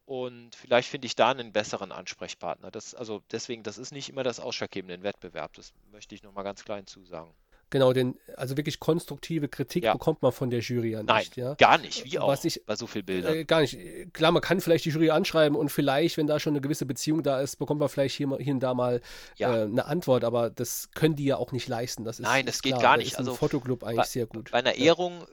und 0.05 0.55
vielleicht 0.55 0.89
finde 0.89 1.05
ich 1.07 1.15
da 1.15 1.31
einen 1.31 1.51
besseren 1.51 1.91
Ansprechpartner. 1.91 2.71
Das, 2.71 2.95
also 2.95 3.21
deswegen, 3.31 3.63
das 3.63 3.77
ist 3.77 3.91
nicht 3.91 4.09
immer 4.09 4.23
das 4.23 4.39
Ausschlaggebende 4.39 5.03
Wettbewerb, 5.03 5.53
das 5.53 5.73
möchte 5.91 6.15
ich 6.15 6.23
nochmal 6.23 6.45
ganz 6.45 6.63
klar 6.63 6.77
hinzusagen. 6.77 7.33
Genau, 7.69 7.91
denn 7.91 8.17
also 8.37 8.55
wirklich 8.55 8.79
konstruktive 8.79 9.49
Kritik 9.49 9.83
ja. 9.83 9.93
bekommt 9.93 10.21
man 10.21 10.31
von 10.31 10.49
der 10.49 10.61
Jury 10.61 10.91
ja 10.91 10.99
nicht. 10.99 11.07
Nein, 11.07 11.25
ja? 11.35 11.53
gar 11.55 11.77
nicht. 11.77 12.05
Wie 12.05 12.17
auch 12.17 12.29
Was 12.29 12.45
ich, 12.45 12.63
bei 12.65 12.75
so 12.75 12.87
vielen 12.87 13.05
Bildern. 13.05 13.35
Äh, 13.35 13.45
gar 13.45 13.61
nicht. 13.61 13.77
Klar, 14.13 14.31
man 14.31 14.41
kann 14.41 14.61
vielleicht 14.61 14.85
die 14.85 14.89
Jury 14.89 15.09
anschreiben 15.09 15.57
und 15.57 15.69
vielleicht, 15.69 16.15
wenn 16.17 16.27
da 16.27 16.39
schon 16.39 16.53
eine 16.53 16.61
gewisse 16.61 16.85
Beziehung 16.85 17.23
da 17.23 17.41
ist, 17.41 17.57
bekommt 17.57 17.81
man 17.81 17.89
vielleicht 17.89 18.15
hier, 18.15 18.29
hier 18.39 18.53
und 18.53 18.61
da 18.61 18.73
mal 18.73 19.01
ja. 19.35 19.53
äh, 19.53 19.61
eine 19.63 19.85
Antwort. 19.85 20.23
Aber 20.23 20.49
das 20.49 20.91
können 20.93 21.15
die 21.15 21.25
ja 21.25 21.37
auch 21.37 21.51
nicht 21.51 21.67
leisten. 21.67 22.05
Das 22.05 22.19
ist, 22.19 22.25
Nein, 22.25 22.45
das 22.45 22.55
ist 22.55 22.61
geht 22.61 22.73
klar. 22.73 22.83
gar 22.83 22.97
nicht. 22.97 23.13
Da 23.13 23.15
ist 23.15 23.19
also 23.19 23.35
Fotoclub 23.35 23.83
eigentlich 23.83 23.97
bei, 23.97 24.05
sehr 24.05 24.27
gut. 24.27 24.51
Bei 24.51 24.59
einer 24.59 24.75
Ehrung 24.75 25.25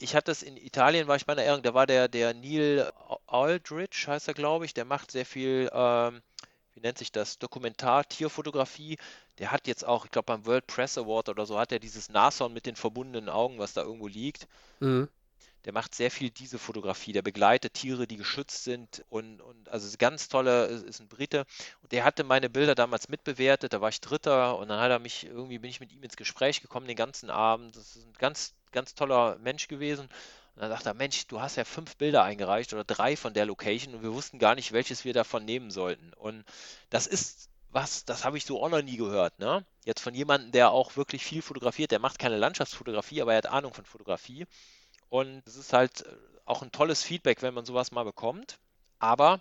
ich 0.00 0.16
hatte 0.16 0.32
es 0.32 0.42
in 0.42 0.56
Italien, 0.56 1.06
war 1.06 1.14
ich 1.14 1.24
bei 1.24 1.32
einer 1.32 1.44
Ehrung, 1.44 1.62
da 1.62 1.72
war 1.72 1.86
der, 1.86 2.08
der 2.08 2.34
Neil 2.34 2.90
Aldrich, 3.26 4.06
heißt 4.08 4.26
er, 4.26 4.34
glaube 4.34 4.64
ich, 4.64 4.74
der 4.74 4.84
macht 4.84 5.12
sehr 5.12 5.24
viel 5.24 5.70
ähm, 5.72 6.20
wie 6.78 6.86
nennt 6.86 6.98
sich 6.98 7.10
das, 7.10 7.38
Dokumentar-Tierfotografie. 7.38 8.98
Der 9.38 9.50
hat 9.50 9.66
jetzt 9.66 9.84
auch, 9.84 10.04
ich 10.04 10.10
glaube 10.10 10.26
beim 10.26 10.46
World 10.46 10.66
Press 10.66 10.96
Award 10.96 11.28
oder 11.28 11.44
so, 11.44 11.58
hat 11.58 11.72
er 11.72 11.80
dieses 11.80 12.08
Nashorn 12.08 12.52
mit 12.52 12.66
den 12.66 12.76
verbundenen 12.76 13.28
Augen, 13.28 13.58
was 13.58 13.72
da 13.72 13.82
irgendwo 13.82 14.06
liegt. 14.06 14.46
Mhm. 14.80 15.08
Der 15.64 15.72
macht 15.72 15.94
sehr 15.94 16.10
viel 16.10 16.30
diese 16.30 16.58
Fotografie. 16.58 17.12
Der 17.12 17.22
begleitet 17.22 17.74
Tiere, 17.74 18.06
die 18.06 18.16
geschützt 18.16 18.62
sind 18.62 19.04
und, 19.10 19.40
und 19.40 19.68
also 19.68 19.86
ist 19.86 19.98
ganz 19.98 20.28
tolle, 20.28 20.66
ist 20.66 21.00
ein 21.00 21.08
Brite. 21.08 21.44
Und 21.82 21.90
der 21.90 22.04
hatte 22.04 22.22
meine 22.22 22.48
Bilder 22.48 22.76
damals 22.76 23.08
mitbewertet. 23.08 23.72
Da 23.72 23.80
war 23.80 23.88
ich 23.88 24.00
Dritter 24.00 24.56
und 24.56 24.68
dann 24.68 24.80
hat 24.80 24.90
er 24.90 25.00
mich 25.00 25.26
irgendwie 25.26 25.58
bin 25.58 25.68
ich 25.68 25.80
mit 25.80 25.92
ihm 25.92 26.02
ins 26.02 26.16
Gespräch 26.16 26.62
gekommen 26.62 26.86
den 26.86 26.96
ganzen 26.96 27.28
Abend. 27.28 27.74
Das 27.74 27.96
ist 27.96 28.06
ein 28.06 28.12
ganz 28.14 28.54
ganz 28.72 28.94
toller 28.94 29.36
Mensch 29.38 29.68
gewesen. 29.68 30.08
Und 30.58 30.62
dann 30.62 30.70
dachte 30.70 30.90
er, 30.90 30.94
Mensch, 30.94 31.28
du 31.28 31.40
hast 31.40 31.54
ja 31.54 31.64
fünf 31.64 31.94
Bilder 31.98 32.24
eingereicht 32.24 32.72
oder 32.72 32.82
drei 32.82 33.16
von 33.16 33.32
der 33.32 33.46
Location 33.46 33.94
und 33.94 34.02
wir 34.02 34.12
wussten 34.12 34.40
gar 34.40 34.56
nicht, 34.56 34.72
welches 34.72 35.04
wir 35.04 35.12
davon 35.12 35.44
nehmen 35.44 35.70
sollten. 35.70 36.12
Und 36.14 36.44
das 36.90 37.06
ist 37.06 37.48
was, 37.70 38.04
das 38.04 38.24
habe 38.24 38.38
ich 38.38 38.44
so 38.44 38.60
auch 38.60 38.68
noch 38.68 38.82
nie 38.82 38.96
gehört, 38.96 39.38
ne? 39.38 39.64
Jetzt 39.84 40.00
von 40.00 40.14
jemandem, 40.14 40.50
der 40.50 40.72
auch 40.72 40.96
wirklich 40.96 41.24
viel 41.24 41.42
fotografiert, 41.42 41.92
der 41.92 42.00
macht 42.00 42.18
keine 42.18 42.38
Landschaftsfotografie, 42.38 43.22
aber 43.22 43.34
er 43.34 43.38
hat 43.38 43.46
Ahnung 43.46 43.72
von 43.72 43.84
Fotografie. 43.84 44.46
Und 45.10 45.46
es 45.46 45.54
ist 45.54 45.72
halt 45.72 46.04
äh, 46.04 46.16
auch 46.44 46.62
ein 46.62 46.72
tolles 46.72 47.04
Feedback, 47.04 47.40
wenn 47.42 47.54
man 47.54 47.64
sowas 47.64 47.92
mal 47.92 48.02
bekommt. 48.02 48.58
Aber 48.98 49.40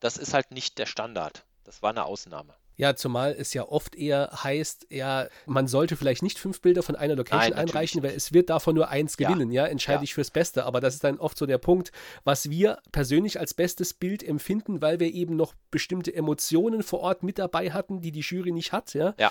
das 0.00 0.18
ist 0.18 0.34
halt 0.34 0.50
nicht 0.50 0.76
der 0.76 0.84
Standard. 0.84 1.46
Das 1.64 1.80
war 1.80 1.88
eine 1.88 2.04
Ausnahme. 2.04 2.54
Ja, 2.76 2.96
zumal 2.96 3.34
es 3.38 3.54
ja 3.54 3.68
oft 3.68 3.94
eher 3.94 4.30
heißt, 4.42 4.86
ja, 4.90 5.28
man 5.46 5.66
sollte 5.66 5.96
vielleicht 5.96 6.22
nicht 6.22 6.38
fünf 6.38 6.60
Bilder 6.60 6.82
von 6.82 6.96
einer 6.96 7.16
Location 7.16 7.50
Nein, 7.50 7.54
einreichen, 7.54 8.02
weil 8.02 8.12
es 8.12 8.32
wird 8.32 8.50
davon 8.50 8.74
nur 8.74 8.88
eins 8.88 9.16
gewinnen, 9.16 9.50
ja, 9.50 9.64
ja? 9.64 9.70
entscheide 9.70 9.98
ja. 9.98 10.04
ich 10.04 10.14
fürs 10.14 10.30
Beste. 10.30 10.64
Aber 10.64 10.80
das 10.80 10.94
ist 10.94 11.04
dann 11.04 11.18
oft 11.18 11.36
so 11.36 11.46
der 11.46 11.58
Punkt, 11.58 11.92
was 12.24 12.50
wir 12.50 12.78
persönlich 12.90 13.38
als 13.38 13.54
bestes 13.54 13.94
Bild 13.94 14.22
empfinden, 14.22 14.80
weil 14.80 15.00
wir 15.00 15.12
eben 15.12 15.36
noch 15.36 15.54
bestimmte 15.70 16.14
Emotionen 16.14 16.82
vor 16.82 17.00
Ort 17.00 17.22
mit 17.22 17.38
dabei 17.38 17.70
hatten, 17.70 18.00
die 18.00 18.12
die 18.12 18.20
Jury 18.20 18.52
nicht 18.52 18.72
hat, 18.72 18.94
ja. 18.94 19.14
ja 19.18 19.30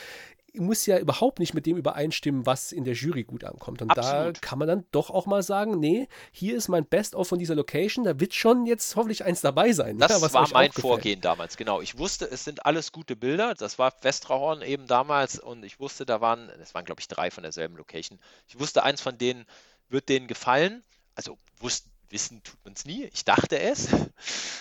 muss 0.53 0.85
ja 0.85 0.97
überhaupt 0.97 1.39
nicht 1.39 1.53
mit 1.53 1.65
dem 1.65 1.77
übereinstimmen, 1.77 2.45
was 2.45 2.71
in 2.71 2.83
der 2.83 2.93
Jury 2.93 3.23
gut 3.23 3.43
ankommt. 3.43 3.81
Und 3.81 3.91
Absolut. 3.91 4.37
da 4.37 4.39
kann 4.39 4.59
man 4.59 4.67
dann 4.67 4.85
doch 4.91 5.09
auch 5.09 5.25
mal 5.25 5.43
sagen, 5.43 5.79
nee, 5.79 6.07
hier 6.31 6.55
ist 6.55 6.67
mein 6.67 6.85
Best-of 6.85 7.27
von 7.27 7.39
dieser 7.39 7.55
Location, 7.55 8.03
da 8.05 8.19
wird 8.19 8.33
schon 8.33 8.65
jetzt 8.65 8.95
hoffentlich 8.95 9.23
eins 9.23 9.41
dabei 9.41 9.73
sein. 9.73 9.97
Das 9.97 10.21
ja, 10.21 10.33
war 10.33 10.49
mein 10.53 10.71
Vorgehen 10.71 11.21
damals, 11.21 11.57
genau. 11.57 11.81
Ich 11.81 11.97
wusste, 11.97 12.25
es 12.25 12.43
sind 12.43 12.65
alles 12.65 12.91
gute 12.91 13.15
Bilder. 13.15 13.53
Das 13.53 13.79
war 13.79 13.93
Westrahorn 14.01 14.61
eben 14.61 14.87
damals 14.87 15.39
und 15.39 15.63
ich 15.63 15.79
wusste, 15.79 16.05
da 16.05 16.21
waren, 16.21 16.49
es 16.61 16.73
waren 16.73 16.85
glaube 16.85 17.01
ich 17.01 17.07
drei 17.07 17.31
von 17.31 17.43
derselben 17.43 17.77
Location. 17.77 18.19
Ich 18.47 18.59
wusste, 18.59 18.83
eins 18.83 19.01
von 19.01 19.17
denen 19.17 19.45
wird 19.89 20.09
denen 20.09 20.27
gefallen. 20.27 20.83
Also 21.15 21.37
wussten 21.59 21.90
wissen 22.11 22.43
tut 22.43 22.63
man 22.63 22.73
es 22.73 22.85
nie. 22.85 23.05
Ich 23.13 23.25
dachte 23.25 23.59
es. 23.59 23.89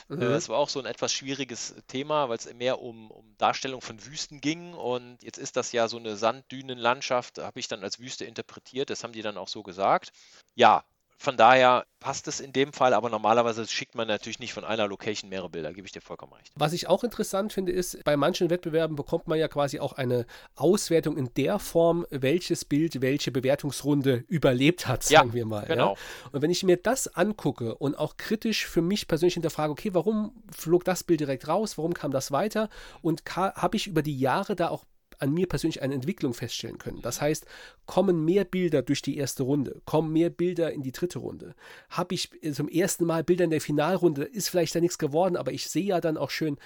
Mhm. 0.09 0.23
Es 0.23 0.49
war 0.49 0.59
auch 0.59 0.69
so 0.69 0.81
ein 0.81 0.87
etwas 0.87 1.13
schwieriges 1.13 1.75
Thema, 1.87 2.29
weil 2.29 2.37
es 2.37 2.53
mehr 2.55 2.81
um, 2.81 3.11
um 3.11 3.37
Darstellung 3.39 3.81
von 3.81 4.05
Wüsten 4.05 4.41
ging. 4.41 4.75
Und 4.75 5.23
jetzt 5.23 5.39
ist 5.39 5.57
das 5.57 5.71
ja 5.73 5.87
so 5.87 5.99
eine 5.99 6.17
Sanddünenlandschaft, 6.17 7.39
habe 7.39 7.61
ich 7.61 7.69
dann 7.69 7.85
als 7.85 8.01
Wüste 8.01 8.25
interpretiert. 8.25 8.91
Das 8.91 9.05
haben 9.05 9.13
die 9.13 9.23
dann 9.23 9.37
auch 9.37 9.49
so 9.49 9.63
gesagt. 9.63 10.13
Ja, 10.55 10.85
von 11.21 11.37
daher 11.37 11.85
passt 12.01 12.29
es 12.29 12.41
in 12.41 12.55
dem 12.55 12.73
Fall, 12.73 12.95
aber 12.95 13.11
normalerweise 13.11 13.69
schickt 13.69 13.95
man 13.95 14.09
natürlich 14.09 14.39
nicht 14.39 14.55
von 14.55 14.65
einer 14.65 14.89
Location 14.89 15.29
mehrere 15.29 15.51
Bilder, 15.51 15.75
gebe 15.75 15.87
ich 15.87 15.93
dir 15.93 16.01
vollkommen 16.01 16.33
recht. 16.33 16.51
Was 16.55 16.73
ich 16.73 16.89
auch 16.89 17.05
interessant 17.05 17.53
finde, 17.53 17.73
ist, 17.73 18.03
bei 18.05 18.17
manchen 18.17 18.49
Wettbewerben 18.49 18.97
bekommt 18.97 19.29
man 19.29 19.39
ja 19.39 19.47
quasi 19.47 19.81
auch 19.81 19.93
eine 19.93 20.25
Auswertung 20.55 21.19
in 21.19 21.29
der 21.35 21.59
Form, 21.59 22.07
welches 22.09 22.65
Bild 22.65 23.03
welche 23.03 23.31
Bewertungsrunde 23.33 24.25
überlebt 24.29 24.89
hat, 24.89 25.03
sagen 25.03 25.29
ja, 25.29 25.35
wir 25.35 25.45
mal. 25.45 25.67
Genau. 25.67 25.93
Ja? 25.93 26.31
Und 26.33 26.41
wenn 26.41 26.51
ich 26.51 26.63
mir 26.63 26.79
das 26.79 27.07
angucke 27.15 27.75
und 27.75 27.99
auch 27.99 28.17
kritisch 28.17 28.67
für 28.67 28.81
mich 28.81 29.07
persönlich 29.07 29.35
hinterfrage, 29.35 29.73
okay, 29.73 29.93
warum 29.93 30.43
flog 30.57 30.87
das 30.87 31.05
Bild 31.05 31.21
direkt 31.21 31.49
raus, 31.49 31.77
warum 31.77 31.93
kam 31.93 32.13
das 32.13 32.33
weiter 32.33 32.71
und 33.03 33.25
habe 33.37 33.77
ich 33.77 33.87
über 33.87 34.01
die 34.01 34.19
Jahre 34.19 34.57
da 34.57 34.71
auch 34.71 34.87
an 35.21 35.33
mir 35.33 35.47
persönlich 35.47 35.83
eine 35.83 35.95
Entwicklung 35.95 36.35
feststellen 36.35 36.79
können. 36.79 37.03
Das 37.03 37.21
heißt, 37.21 37.47
kommen 37.87 38.25
mehr 38.25 38.45
Bilder 38.45 38.83
durch 38.83 39.03
die 39.03 39.17
erste 39.17 39.43
Runde, 39.43 39.81
kommen 39.85 40.13
mehr 40.13 40.31
Bilder 40.31 40.73
in 40.73 40.83
die 40.83 40.93
dritte 40.93 41.19
Runde. 41.19 41.55
Habe 41.91 42.15
ich 42.15 42.31
zum 42.53 42.69
ersten 42.69 43.05
Mal 43.05 43.23
Bilder 43.23 43.45
in 43.45 43.51
der 43.51 43.61
Finalrunde, 43.61 44.25
ist 44.25 44.49
vielleicht 44.49 44.75
da 44.75 44.81
nichts 44.81 44.99
geworden, 44.99 45.37
aber 45.37 45.53
ich 45.53 45.69
sehe 45.69 45.85
ja 45.85 46.01
dann 46.01 46.17
auch 46.17 46.31
schön, 46.31 46.57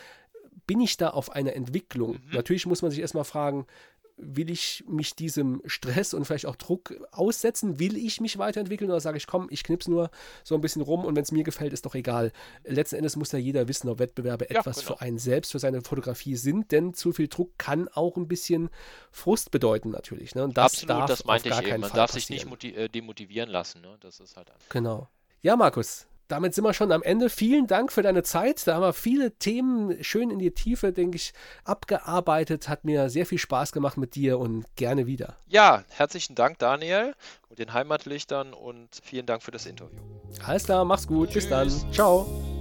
bin 0.66 0.80
ich 0.80 0.96
da 0.96 1.10
auf 1.10 1.30
einer 1.30 1.54
Entwicklung? 1.54 2.12
Mhm. 2.12 2.32
Natürlich 2.32 2.66
muss 2.66 2.82
man 2.82 2.90
sich 2.90 3.00
erstmal 3.00 3.24
fragen, 3.24 3.66
will 4.16 4.50
ich 4.50 4.84
mich 4.86 5.14
diesem 5.16 5.60
Stress 5.66 6.14
und 6.14 6.24
vielleicht 6.24 6.46
auch 6.46 6.56
Druck 6.56 6.94
aussetzen? 7.10 7.78
Will 7.78 7.96
ich 7.96 8.20
mich 8.20 8.38
weiterentwickeln 8.38 8.90
oder 8.90 9.00
sage 9.00 9.16
ich, 9.16 9.26
komm, 9.26 9.48
ich 9.50 9.64
knipse 9.64 9.90
nur 9.90 10.10
so 10.42 10.54
ein 10.54 10.60
bisschen 10.60 10.82
rum 10.82 11.04
und 11.04 11.16
wenn 11.16 11.22
es 11.22 11.32
mir 11.32 11.44
gefällt, 11.44 11.72
ist 11.72 11.86
doch 11.86 11.94
egal. 11.94 12.32
Letzten 12.64 12.96
Endes 12.96 13.16
muss 13.16 13.32
ja 13.32 13.38
jeder 13.38 13.66
wissen, 13.68 13.88
ob 13.88 13.98
Wettbewerbe 13.98 14.46
ja, 14.50 14.60
etwas 14.60 14.78
genau. 14.78 14.96
für 14.96 15.00
einen 15.00 15.18
selbst, 15.18 15.52
für 15.52 15.58
seine 15.58 15.82
Fotografie 15.82 16.36
sind, 16.36 16.70
denn 16.72 16.94
zu 16.94 17.12
viel 17.12 17.28
Druck 17.28 17.58
kann 17.58 17.88
auch 17.88 18.16
ein 18.16 18.28
bisschen 18.28 18.70
Frust 19.10 19.50
bedeuten 19.50 19.90
natürlich. 19.90 20.34
Ne? 20.34 20.44
Und 20.44 20.56
das 20.56 20.74
Absolut, 20.74 20.90
darf 20.90 21.06
das 21.06 21.24
meinte 21.24 21.48
ich 21.48 21.58
eben. 21.58 21.80
Man 21.80 21.90
Fall 21.90 21.96
darf 21.96 22.12
passieren. 22.12 22.50
sich 22.50 22.62
nicht 22.62 22.94
demotivieren 22.94 23.50
lassen. 23.50 23.80
Ne? 23.80 23.96
Das 24.00 24.20
ist 24.20 24.36
halt 24.36 24.50
einfach. 24.50 24.68
Genau. 24.68 25.08
Ja, 25.42 25.56
Markus, 25.56 26.06
damit 26.28 26.54
sind 26.54 26.64
wir 26.64 26.74
schon 26.74 26.92
am 26.92 27.02
Ende. 27.02 27.30
Vielen 27.30 27.66
Dank 27.66 27.92
für 27.92 28.02
deine 28.02 28.22
Zeit. 28.22 28.66
Da 28.66 28.74
haben 28.74 28.82
wir 28.82 28.92
viele 28.92 29.32
Themen 29.38 30.02
schön 30.02 30.30
in 30.30 30.38
die 30.38 30.52
Tiefe, 30.52 30.92
denke 30.92 31.16
ich, 31.16 31.32
abgearbeitet. 31.64 32.68
Hat 32.68 32.84
mir 32.84 33.10
sehr 33.10 33.26
viel 33.26 33.38
Spaß 33.38 33.72
gemacht 33.72 33.96
mit 33.96 34.14
dir 34.14 34.38
und 34.38 34.64
gerne 34.76 35.06
wieder. 35.06 35.36
Ja, 35.48 35.84
herzlichen 35.90 36.34
Dank, 36.34 36.58
Daniel 36.58 37.14
und 37.48 37.58
den 37.58 37.72
Heimatlichtern 37.72 38.54
und 38.54 38.88
vielen 39.02 39.26
Dank 39.26 39.42
für 39.42 39.50
das 39.50 39.66
Interview. 39.66 40.00
Alles 40.44 40.64
klar, 40.64 40.84
mach's 40.84 41.06
gut. 41.06 41.30
Tschüss. 41.30 41.44
Bis 41.44 41.50
dann. 41.50 41.92
Ciao. 41.92 42.53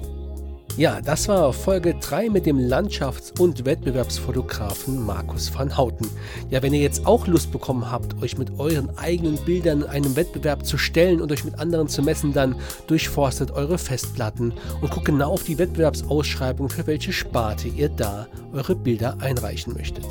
Ja, 0.76 1.02
das 1.02 1.28
war 1.28 1.54
Folge 1.54 1.93
3 1.93 2.32
mit 2.32 2.47
dem 2.47 2.58
Landschafts- 2.58 3.39
und 3.39 3.63
Wettbewerbsfotografen 3.63 5.06
Markus 5.06 5.54
van 5.54 5.78
Houten. 5.78 6.10
Ja, 6.49 6.63
wenn 6.63 6.73
ihr 6.73 6.82
jetzt 6.82 7.06
auch 7.06 7.28
Lust 7.28 7.52
bekommen 7.52 7.91
habt, 7.91 8.19
euch 8.23 8.39
mit 8.39 8.58
euren 8.58 8.89
eigenen 8.97 9.38
Bildern 9.38 9.84
einem 9.84 10.15
Wettbewerb 10.15 10.65
zu 10.65 10.80
stellen 10.80 11.21
und 11.21 11.32
euch 11.32 11.45
mit 11.45 11.60
anderen 11.60 11.89
zu 11.89 12.02
messen, 12.02 12.34
dann 12.34 12.56
durchforstet 12.88 13.52
eure 13.52 13.78
Festplatten 13.78 14.52
und 14.82 14.89
guckt 14.89 15.06
genau 15.06 15.32
auf 15.34 15.43
die 15.43 15.60
Wettbewerbsausschreibung, 15.60 16.69
für 16.69 16.88
welche 16.88 17.13
Sparte 17.13 17.67
ihr 17.67 17.89
da 17.89 18.28
eure 18.52 18.76
Bilder 18.76 19.17
einreichen 19.19 19.73
möchtet. 19.76 20.08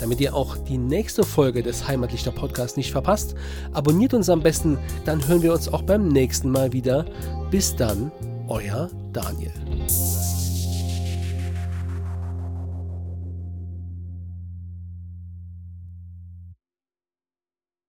Damit 0.00 0.20
ihr 0.20 0.34
auch 0.34 0.56
die 0.56 0.78
nächste 0.78 1.22
Folge 1.22 1.62
des 1.62 1.86
Heimatlichter 1.86 2.32
Podcasts 2.32 2.78
nicht 2.78 2.92
verpasst, 2.92 3.34
abonniert 3.74 4.14
uns 4.14 4.30
am 4.30 4.42
besten, 4.42 4.78
dann 5.04 5.28
hören 5.28 5.42
wir 5.42 5.52
uns 5.52 5.68
auch 5.68 5.82
beim 5.82 6.08
nächsten 6.08 6.50
Mal 6.50 6.72
wieder. 6.72 7.04
Bis 7.50 7.76
dann, 7.76 8.10
euer 8.48 8.90
Daniel. 9.12 9.61
Bye. 9.88 10.21